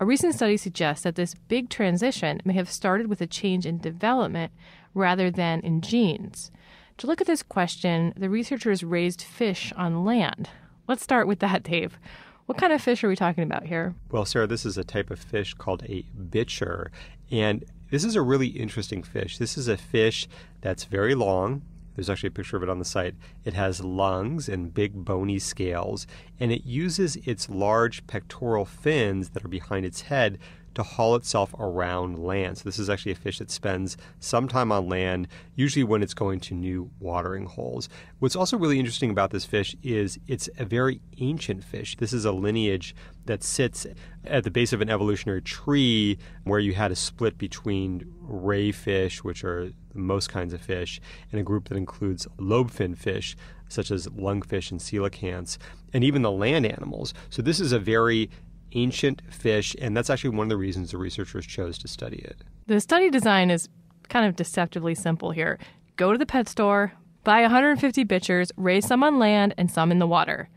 A 0.00 0.06
recent 0.06 0.34
study 0.34 0.56
suggests 0.56 1.02
that 1.04 1.16
this 1.16 1.34
big 1.34 1.68
transition 1.68 2.40
may 2.44 2.54
have 2.54 2.70
started 2.70 3.08
with 3.08 3.20
a 3.20 3.26
change 3.26 3.66
in 3.66 3.78
development 3.78 4.52
rather 4.94 5.30
than 5.30 5.60
in 5.60 5.82
genes. 5.82 6.50
To 6.98 7.06
look 7.06 7.20
at 7.20 7.26
this 7.26 7.42
question, 7.42 8.14
the 8.16 8.30
researchers 8.30 8.82
raised 8.82 9.20
fish 9.20 9.72
on 9.76 10.04
land. 10.04 10.48
Let's 10.86 11.02
start 11.02 11.26
with 11.26 11.40
that, 11.40 11.62
Dave. 11.62 11.98
What 12.46 12.56
kind 12.56 12.72
of 12.72 12.80
fish 12.80 13.04
are 13.04 13.08
we 13.08 13.16
talking 13.16 13.44
about 13.44 13.66
here? 13.66 13.94
Well, 14.10 14.24
Sarah, 14.24 14.46
this 14.46 14.64
is 14.64 14.78
a 14.78 14.84
type 14.84 15.10
of 15.10 15.18
fish 15.18 15.52
called 15.52 15.82
a 15.82 16.06
bichir. 16.18 16.88
And 17.30 17.64
this 17.90 18.04
is 18.04 18.16
a 18.16 18.22
really 18.22 18.48
interesting 18.48 19.02
fish. 19.02 19.36
This 19.36 19.58
is 19.58 19.68
a 19.68 19.76
fish 19.76 20.26
that's 20.62 20.84
very 20.84 21.14
long. 21.14 21.62
There's 21.98 22.08
actually 22.08 22.28
a 22.28 22.30
picture 22.30 22.56
of 22.56 22.62
it 22.62 22.68
on 22.68 22.78
the 22.78 22.84
site. 22.84 23.16
It 23.44 23.54
has 23.54 23.80
lungs 23.80 24.48
and 24.48 24.72
big 24.72 25.04
bony 25.04 25.40
scales, 25.40 26.06
and 26.38 26.52
it 26.52 26.64
uses 26.64 27.16
its 27.16 27.50
large 27.50 28.06
pectoral 28.06 28.64
fins 28.64 29.30
that 29.30 29.44
are 29.44 29.48
behind 29.48 29.84
its 29.84 30.02
head 30.02 30.38
to 30.74 30.84
haul 30.84 31.16
itself 31.16 31.52
around 31.58 32.16
land. 32.16 32.58
So 32.58 32.62
this 32.62 32.78
is 32.78 32.88
actually 32.88 33.10
a 33.10 33.16
fish 33.16 33.40
that 33.40 33.50
spends 33.50 33.96
some 34.20 34.46
time 34.46 34.70
on 34.70 34.88
land, 34.88 35.26
usually 35.56 35.82
when 35.82 36.04
it's 36.04 36.14
going 36.14 36.38
to 36.38 36.54
new 36.54 36.88
watering 37.00 37.46
holes. 37.46 37.88
What's 38.20 38.36
also 38.36 38.56
really 38.56 38.78
interesting 38.78 39.10
about 39.10 39.32
this 39.32 39.44
fish 39.44 39.74
is 39.82 40.20
it's 40.28 40.48
a 40.56 40.64
very 40.64 41.00
ancient 41.18 41.64
fish. 41.64 41.96
This 41.96 42.12
is 42.12 42.24
a 42.24 42.30
lineage 42.30 42.94
that 43.28 43.44
sits 43.44 43.86
at 44.24 44.42
the 44.42 44.50
base 44.50 44.72
of 44.72 44.80
an 44.80 44.90
evolutionary 44.90 45.42
tree 45.42 46.18
where 46.44 46.58
you 46.58 46.74
had 46.74 46.90
a 46.90 46.96
split 46.96 47.38
between 47.38 48.12
ray 48.20 48.72
fish, 48.72 49.22
which 49.22 49.44
are 49.44 49.70
most 49.94 50.30
kinds 50.30 50.52
of 50.52 50.60
fish, 50.60 51.00
and 51.30 51.40
a 51.40 51.44
group 51.44 51.68
that 51.68 51.76
includes 51.76 52.26
lobefin 52.38 52.96
fish, 52.96 53.36
such 53.68 53.90
as 53.90 54.08
lungfish 54.08 54.70
and 54.70 54.80
coelacanths, 54.80 55.58
and 55.92 56.02
even 56.02 56.22
the 56.22 56.30
land 56.30 56.66
animals. 56.66 57.14
So 57.30 57.42
this 57.42 57.60
is 57.60 57.70
a 57.70 57.78
very 57.78 58.30
ancient 58.72 59.22
fish, 59.30 59.76
and 59.78 59.96
that's 59.96 60.10
actually 60.10 60.30
one 60.30 60.46
of 60.46 60.50
the 60.50 60.56
reasons 60.56 60.90
the 60.90 60.98
researchers 60.98 61.46
chose 61.46 61.78
to 61.78 61.88
study 61.88 62.18
it. 62.18 62.38
The 62.66 62.80
study 62.80 63.10
design 63.10 63.50
is 63.50 63.68
kind 64.08 64.26
of 64.26 64.36
deceptively 64.36 64.94
simple 64.94 65.30
here. 65.32 65.58
Go 65.96 66.12
to 66.12 66.18
the 66.18 66.26
pet 66.26 66.48
store, 66.48 66.92
buy 67.24 67.42
150 67.42 68.04
bichirs, 68.06 68.50
raise 68.56 68.86
some 68.86 69.04
on 69.04 69.18
land 69.18 69.54
and 69.58 69.70
some 69.70 69.92
in 69.92 69.98
the 69.98 70.06
water. 70.06 70.48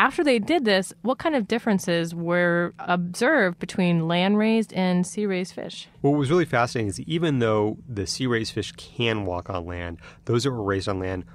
After 0.00 0.24
they 0.24 0.38
did 0.38 0.64
this, 0.64 0.94
what 1.02 1.18
kind 1.18 1.34
of 1.34 1.46
differences 1.46 2.14
were 2.14 2.72
observed 2.78 3.58
between 3.58 4.08
land 4.08 4.38
raised 4.38 4.72
and 4.72 5.06
sea 5.06 5.26
raised 5.26 5.52
fish? 5.52 5.88
What 6.00 6.12
was 6.12 6.30
really 6.30 6.46
fascinating 6.46 6.88
is 6.88 7.00
even 7.00 7.40
though 7.40 7.76
the 7.86 8.06
sea 8.06 8.26
raised 8.26 8.54
fish 8.54 8.72
can 8.72 9.26
walk 9.26 9.50
on 9.50 9.66
land, 9.66 9.98
those 10.24 10.44
that 10.44 10.52
were 10.52 10.62
raised 10.62 10.88
on 10.88 11.00
land 11.00 11.26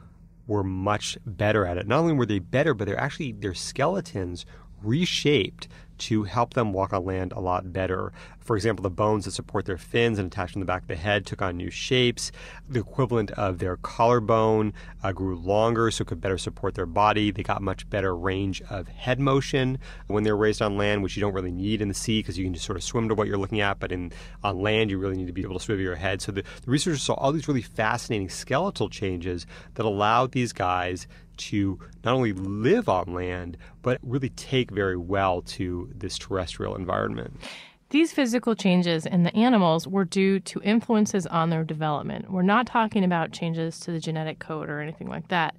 were 0.47 0.63
much 0.63 1.15
better 1.27 1.67
at 1.67 1.77
it. 1.77 1.85
Not 1.85 1.99
only 1.99 2.13
were 2.13 2.25
they 2.25 2.39
better, 2.39 2.73
but 2.73 2.87
they're 2.87 2.99
actually 2.99 3.33
their 3.33 3.53
skeletons 3.53 4.47
reshaped 4.81 5.67
to 5.99 6.23
help 6.23 6.55
them 6.55 6.73
walk 6.73 6.91
on 6.91 7.05
land 7.05 7.33
a 7.33 7.39
lot 7.39 7.71
better. 7.71 8.13
For 8.45 8.55
example, 8.55 8.83
the 8.83 8.91
bones 8.91 9.25
that 9.25 9.31
support 9.31 9.65
their 9.65 9.79
fins 9.79 10.19
and 10.19 10.31
attach 10.31 10.55
on 10.55 10.59
the 10.59 10.67
back 10.67 10.83
of 10.83 10.87
the 10.87 10.95
head 10.95 11.25
took 11.25 11.41
on 11.41 11.57
new 11.57 11.71
shapes. 11.71 12.31
The 12.69 12.79
equivalent 12.79 13.31
of 13.31 13.57
their 13.57 13.77
collarbone 13.77 14.71
uh, 15.03 15.13
grew 15.13 15.35
longer 15.35 15.89
so 15.89 16.03
it 16.03 16.07
could 16.07 16.21
better 16.21 16.37
support 16.37 16.75
their 16.75 16.85
body. 16.85 17.31
They 17.31 17.41
got 17.41 17.63
much 17.63 17.89
better 17.89 18.15
range 18.15 18.61
of 18.69 18.87
head 18.87 19.19
motion 19.19 19.79
when 20.05 20.23
they're 20.23 20.37
raised 20.37 20.61
on 20.61 20.77
land, 20.77 21.01
which 21.01 21.17
you 21.17 21.21
don't 21.21 21.33
really 21.33 21.51
need 21.51 21.81
in 21.81 21.87
the 21.87 21.95
sea 21.95 22.19
because 22.19 22.37
you 22.37 22.45
can 22.45 22.53
just 22.53 22.67
sort 22.67 22.77
of 22.77 22.83
swim 22.83 23.09
to 23.09 23.15
what 23.15 23.27
you're 23.27 23.39
looking 23.39 23.61
at. 23.61 23.79
But 23.79 23.91
in 23.91 24.11
on 24.43 24.61
land, 24.61 24.91
you 24.91 24.99
really 24.99 25.17
need 25.17 25.27
to 25.27 25.33
be 25.33 25.41
able 25.41 25.57
to 25.57 25.59
swivel 25.59 25.83
your 25.83 25.95
head. 25.95 26.21
So 26.21 26.31
the, 26.31 26.43
the 26.43 26.71
researchers 26.71 27.01
saw 27.01 27.15
all 27.15 27.31
these 27.31 27.47
really 27.47 27.63
fascinating 27.63 28.29
skeletal 28.29 28.89
changes 28.89 29.47
that 29.73 29.87
allowed 29.87 30.33
these 30.33 30.53
guys 30.53 31.07
to 31.37 31.79
not 32.03 32.13
only 32.13 32.33
live 32.33 32.87
on 32.87 33.13
land, 33.13 33.57
but 33.81 33.99
really 34.03 34.29
take 34.29 34.69
very 34.69 34.97
well 34.97 35.41
to 35.41 35.89
this 35.95 36.17
terrestrial 36.19 36.75
environment. 36.75 37.39
These 37.89 38.13
physical 38.13 38.55
changes 38.55 39.05
in 39.05 39.23
the 39.23 39.35
animals 39.35 39.87
were 39.87 40.05
due 40.05 40.39
to 40.39 40.61
influences 40.61 41.27
on 41.27 41.49
their 41.49 41.63
development. 41.63 42.31
We're 42.31 42.41
not 42.41 42.65
talking 42.65 43.03
about 43.03 43.31
changes 43.31 43.79
to 43.81 43.91
the 43.91 43.99
genetic 43.99 44.39
code 44.39 44.69
or 44.69 44.81
anything 44.81 45.07
like 45.07 45.27
that. 45.27 45.55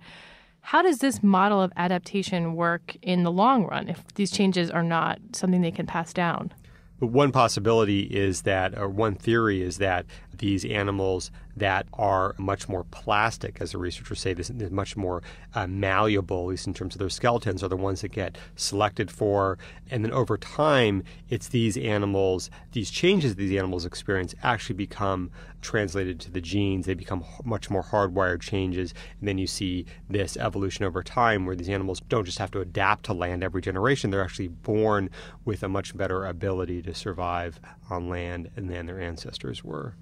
How 0.61 0.83
does 0.83 0.99
this 0.99 1.23
model 1.23 1.63
of 1.63 1.73
adaptation 1.77 2.57
work 2.57 2.97
in 3.01 3.23
the 3.23 3.31
long 3.31 3.65
run 3.67 3.89
if 3.89 4.03
these 4.15 4.33
changes 4.33 4.69
are 4.69 4.83
not 4.83 5.21
something 5.33 5.61
they 5.61 5.71
can 5.71 5.87
pass 5.87 6.13
down? 6.13 6.53
One 6.99 7.31
possibility 7.31 8.01
is 8.01 8.43
that, 8.43 8.77
or 8.77 8.89
one 8.89 9.15
theory 9.15 9.63
is 9.63 9.79
that 9.79 10.07
these 10.39 10.65
animals 10.65 11.31
that 11.57 11.87
are 11.95 12.35
much 12.39 12.69
more 12.69 12.85
plastic, 12.85 13.61
as 13.61 13.73
the 13.73 13.79
researchers 13.79 14.21
say, 14.21 14.35
this 14.35 14.51
is 14.51 14.71
much 14.71 14.97
more 14.97 15.23
uh, 15.55 15.67
malleable, 15.67 16.43
at 16.43 16.49
least 16.49 16.67
in 16.67 16.75
terms 16.75 16.95
of 16.95 16.99
their 16.99 17.09
skeletons, 17.09 17.63
are 17.63 17.69
the 17.69 17.77
ones 17.77 18.03
that 18.03 18.13
get 18.13 18.37
selected 18.57 19.11
for. 19.11 19.59
And 19.91 20.05
then 20.05 20.13
over 20.13 20.37
time, 20.37 21.03
it's 21.31 21.49
these 21.49 21.77
animals, 21.79 22.51
these 22.73 22.91
changes 22.91 23.37
these 23.37 23.57
animals 23.57 23.87
experience 23.87 24.35
actually 24.43 24.77
become 24.77 25.31
translated 25.63 26.21
to 26.21 26.31
the 26.31 26.41
genes. 26.41 26.87
They 26.87 26.95
become 26.95 27.25
much 27.45 27.71
more 27.71 27.83
hardwired 27.83 28.43
changes. 28.43 28.93
And 29.19 29.29
then 29.29 29.39
you 29.39 29.47
see 29.47 29.87
this 30.09 30.37
evolution 30.37 30.85
over 30.85 31.03
time 31.03 31.47
where 31.47 31.57
these 31.57 31.69
animals 31.71 32.01
don't 32.09 32.25
just 32.25 32.39
have 32.39 32.51
to 32.53 32.61
adapt 32.61 33.07
to 33.07 33.15
land 33.15 33.43
every 33.43 33.63
generation, 33.63 34.11
they're 34.11 34.23
actually 34.23 34.49
born 34.49 35.11
with 35.45 35.63
a 35.63 35.69
much 35.69 35.97
better 35.97 36.27
ability 36.27 36.83
to 36.83 36.95
survive 36.95 37.61
on 37.89 38.09
land 38.09 38.51
than 38.57 38.87
their 38.87 39.01
ancestors 39.01 39.65
were. 39.65 39.95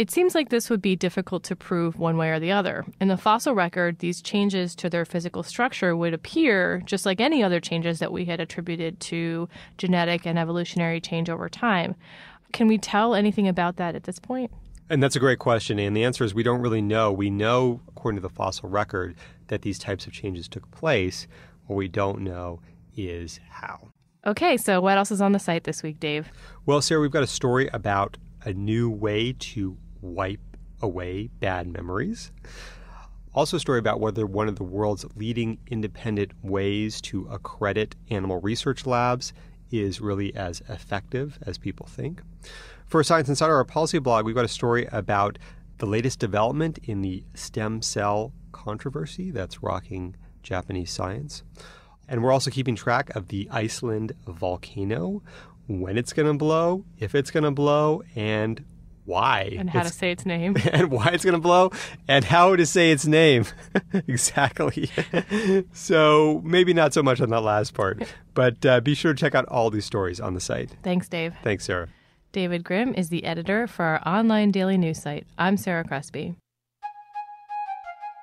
It 0.00 0.10
seems 0.10 0.34
like 0.34 0.48
this 0.48 0.70
would 0.70 0.80
be 0.80 0.96
difficult 0.96 1.42
to 1.44 1.54
prove 1.54 1.98
one 1.98 2.16
way 2.16 2.30
or 2.30 2.40
the 2.40 2.52
other. 2.52 2.86
In 3.02 3.08
the 3.08 3.18
fossil 3.18 3.54
record, 3.54 3.98
these 3.98 4.22
changes 4.22 4.74
to 4.76 4.88
their 4.88 5.04
physical 5.04 5.42
structure 5.42 5.94
would 5.94 6.14
appear 6.14 6.80
just 6.86 7.04
like 7.04 7.20
any 7.20 7.42
other 7.42 7.60
changes 7.60 7.98
that 7.98 8.10
we 8.10 8.24
had 8.24 8.40
attributed 8.40 8.98
to 9.00 9.46
genetic 9.76 10.24
and 10.24 10.38
evolutionary 10.38 11.02
change 11.02 11.28
over 11.28 11.50
time. 11.50 11.96
Can 12.50 12.66
we 12.66 12.78
tell 12.78 13.14
anything 13.14 13.46
about 13.46 13.76
that 13.76 13.94
at 13.94 14.04
this 14.04 14.18
point? 14.18 14.50
And 14.88 15.02
that's 15.02 15.16
a 15.16 15.20
great 15.20 15.38
question. 15.38 15.78
And 15.78 15.94
the 15.94 16.04
answer 16.04 16.24
is 16.24 16.32
we 16.32 16.44
don't 16.44 16.62
really 16.62 16.80
know. 16.80 17.12
We 17.12 17.28
know, 17.28 17.82
according 17.86 18.16
to 18.16 18.22
the 18.22 18.34
fossil 18.34 18.70
record, 18.70 19.16
that 19.48 19.60
these 19.60 19.78
types 19.78 20.06
of 20.06 20.14
changes 20.14 20.48
took 20.48 20.70
place. 20.70 21.26
What 21.66 21.76
we 21.76 21.88
don't 21.88 22.22
know 22.22 22.62
is 22.96 23.38
how. 23.50 23.88
Okay, 24.26 24.56
so 24.56 24.80
what 24.80 24.96
else 24.96 25.10
is 25.10 25.20
on 25.20 25.32
the 25.32 25.38
site 25.38 25.64
this 25.64 25.82
week, 25.82 26.00
Dave? 26.00 26.30
Well, 26.64 26.80
Sarah, 26.80 27.02
we've 27.02 27.10
got 27.10 27.22
a 27.22 27.26
story 27.26 27.68
about 27.74 28.16
a 28.42 28.54
new 28.54 28.88
way 28.88 29.34
to 29.38 29.76
wipe 30.00 30.40
away 30.82 31.28
bad 31.40 31.66
memories. 31.68 32.32
Also, 33.32 33.56
a 33.56 33.60
story 33.60 33.78
about 33.78 34.00
whether 34.00 34.26
one 34.26 34.48
of 34.48 34.56
the 34.56 34.64
world's 34.64 35.04
leading 35.14 35.58
independent 35.68 36.32
ways 36.42 37.00
to 37.00 37.28
accredit 37.30 37.94
animal 38.10 38.40
research 38.40 38.86
labs 38.86 39.32
is 39.70 40.00
really 40.00 40.34
as 40.34 40.62
effective 40.68 41.38
as 41.46 41.56
people 41.56 41.86
think. 41.86 42.22
For 42.86 43.04
Science 43.04 43.28
Insider, 43.28 43.54
our 43.54 43.64
policy 43.64 44.00
blog, 44.00 44.24
we've 44.24 44.34
got 44.34 44.44
a 44.44 44.48
story 44.48 44.88
about 44.90 45.38
the 45.78 45.86
latest 45.86 46.18
development 46.18 46.78
in 46.82 47.02
the 47.02 47.22
stem 47.34 47.82
cell 47.82 48.32
controversy 48.50 49.30
that's 49.30 49.62
rocking 49.62 50.16
Japanese 50.42 50.90
science. 50.90 51.44
And 52.08 52.24
we're 52.24 52.32
also 52.32 52.50
keeping 52.50 52.74
track 52.74 53.14
of 53.14 53.28
the 53.28 53.48
Iceland 53.52 54.12
volcano, 54.26 55.22
when 55.68 55.96
it's 55.96 56.12
going 56.12 56.26
to 56.26 56.34
blow, 56.34 56.84
if 56.98 57.14
it's 57.14 57.30
going 57.30 57.44
to 57.44 57.52
blow, 57.52 58.02
and 58.16 58.64
why 59.10 59.54
and 59.58 59.68
how 59.68 59.82
to 59.82 59.90
say 59.90 60.10
its 60.10 60.24
name. 60.24 60.56
and 60.72 60.90
why 60.90 61.08
it's 61.08 61.24
going 61.24 61.34
to 61.34 61.40
blow 61.40 61.70
and 62.08 62.24
how 62.24 62.56
to 62.56 62.64
say 62.64 62.90
its 62.92 63.06
name. 63.06 63.44
Exactly. 64.06 64.90
So 65.72 66.40
maybe 66.44 66.72
not 66.72 66.94
so 66.94 67.02
much 67.02 67.20
on 67.20 67.30
that 67.30 67.40
last 67.40 67.74
part 67.74 68.02
but 68.34 68.64
uh, 68.64 68.80
be 68.80 68.94
sure 68.94 69.12
to 69.12 69.18
check 69.18 69.34
out 69.34 69.46
all 69.46 69.70
these 69.70 69.84
stories 69.84 70.20
on 70.20 70.34
the 70.34 70.40
site. 70.40 70.70
Thanks 70.82 71.08
dave. 71.08 71.34
Thanks 71.42 71.64
sarah. 71.64 71.88
David 72.32 72.62
grimm 72.64 72.94
is 72.94 73.08
the 73.08 73.24
editor 73.24 73.66
for 73.66 73.84
our 73.84 74.08
online 74.08 74.50
daily 74.50 74.78
news 74.78 75.02
site. 75.02 75.26
I'm 75.38 75.56
sarah 75.56 75.84
crespi. 75.84 76.34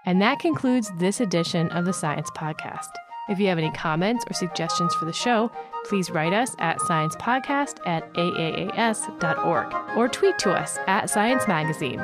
And 0.06 0.22
that 0.22 0.40
concludes 0.40 0.90
this 1.00 1.20
edition 1.20 1.70
of 1.70 1.84
the 1.86 1.94
science 1.94 2.30
podcast 2.32 2.92
if 3.30 3.40
you 3.40 3.48
have 3.48 3.58
any 3.58 3.72
comments 3.72 4.26
or 4.30 4.34
suggestions 4.34 4.94
for 4.96 5.06
the 5.06 5.14
show, 5.14 5.52
please 5.86 6.10
write 6.10 6.34
us 6.34 6.56
at 6.60 6.80
sciencepodcast 6.80 7.86
at 7.86 8.12
aaas.org 8.14 9.74
or 9.98 10.08
tweet 10.08 10.38
to 10.40 10.52
us 10.52 10.78
at 10.88 11.10
Science 11.10 11.48
Magazine. 11.48 12.04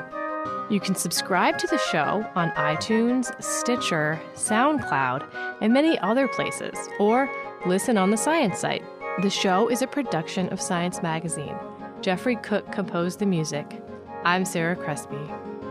You 0.70 0.80
can 0.80 0.96
subscribe 0.96 1.58
to 1.60 1.68
the 1.68 1.78
show 1.78 2.26
on 2.36 2.50
iTunes, 2.52 3.42
Stitcher, 3.44 4.22
SoundCloud, 4.34 5.58
and 5.62 5.74
many 5.74 6.00
other 6.00 6.28
places, 6.28 6.76
or 7.00 7.30
listen 7.66 7.98
on 7.98 8.12
the 8.12 8.18
Science 8.18 8.60
site. 8.60 8.84
The 9.22 9.30
show 9.30 9.68
is 9.68 9.82
a 9.82 9.88
production 9.88 10.50
of 10.50 10.62
Science 10.62 11.04
Magazine. 11.04 11.56
Jeffrey 12.02 12.38
Cook 12.38 12.72
composed 12.72 13.20
the 13.20 13.26
music. 13.26 13.82
I'm 14.24 14.46
Sarah 14.46 14.76
Crespi. 14.76 15.30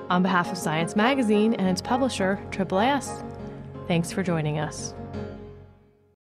On 0.09 0.23
behalf 0.23 0.53
of 0.53 0.59
Science 0.59 0.95
Magazine 0.95 1.55
and 1.55 1.69
its 1.69 1.83
publisher, 1.83 2.39
AAAS, 2.51 3.25
thanks 3.89 4.13
for 4.13 4.23
joining 4.23 4.59
us. 4.59 4.95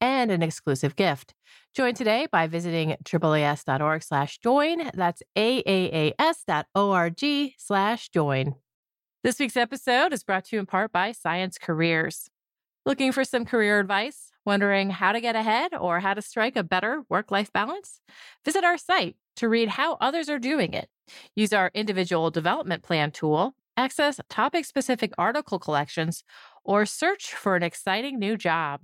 and 0.00 0.30
an 0.30 0.42
exclusive 0.42 0.96
gift. 0.96 1.34
Join 1.74 1.94
today 1.94 2.26
by 2.30 2.46
visiting 2.46 2.96
AAAS.org 3.04 4.02
slash 4.02 4.38
join. 4.38 4.90
That's 4.94 5.22
AAAS.org 5.36 7.24
slash 7.58 8.08
join. 8.10 8.54
This 9.22 9.38
week's 9.38 9.56
episode 9.56 10.12
is 10.12 10.22
brought 10.22 10.44
to 10.46 10.56
you 10.56 10.60
in 10.60 10.66
part 10.66 10.92
by 10.92 11.12
Science 11.12 11.56
Careers. 11.58 12.28
Looking 12.86 13.12
for 13.12 13.24
some 13.24 13.46
career 13.46 13.80
advice? 13.80 14.30
Wondering 14.44 14.90
how 14.90 15.12
to 15.12 15.20
get 15.22 15.34
ahead 15.34 15.72
or 15.74 16.00
how 16.00 16.12
to 16.12 16.20
strike 16.20 16.54
a 16.56 16.62
better 16.62 17.02
work 17.08 17.30
life 17.30 17.50
balance? 17.50 18.00
Visit 18.44 18.62
our 18.62 18.76
site 18.76 19.16
to 19.36 19.48
read 19.48 19.70
how 19.70 19.94
others 20.00 20.28
are 20.28 20.38
doing 20.38 20.74
it. 20.74 20.90
Use 21.34 21.54
our 21.54 21.70
individual 21.74 22.30
development 22.30 22.82
plan 22.82 23.10
tool, 23.10 23.54
access 23.76 24.20
topic 24.28 24.66
specific 24.66 25.12
article 25.16 25.58
collections, 25.58 26.24
or 26.62 26.84
search 26.84 27.32
for 27.34 27.56
an 27.56 27.62
exciting 27.62 28.18
new 28.18 28.36
job. 28.36 28.82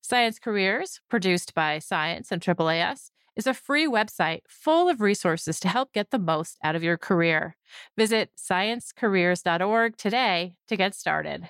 Science 0.00 0.38
Careers, 0.38 1.00
produced 1.08 1.54
by 1.54 1.78
Science 1.78 2.30
and 2.32 2.42
AAAS, 2.42 3.10
is 3.36 3.46
a 3.46 3.54
free 3.54 3.86
website 3.86 4.40
full 4.48 4.88
of 4.88 5.00
resources 5.00 5.60
to 5.60 5.68
help 5.68 5.92
get 5.92 6.10
the 6.10 6.18
most 6.18 6.58
out 6.62 6.74
of 6.74 6.82
your 6.82 6.98
career. 6.98 7.56
Visit 7.96 8.30
sciencecareers.org 8.36 9.96
today 9.96 10.54
to 10.66 10.76
get 10.76 10.94
started. 10.94 11.48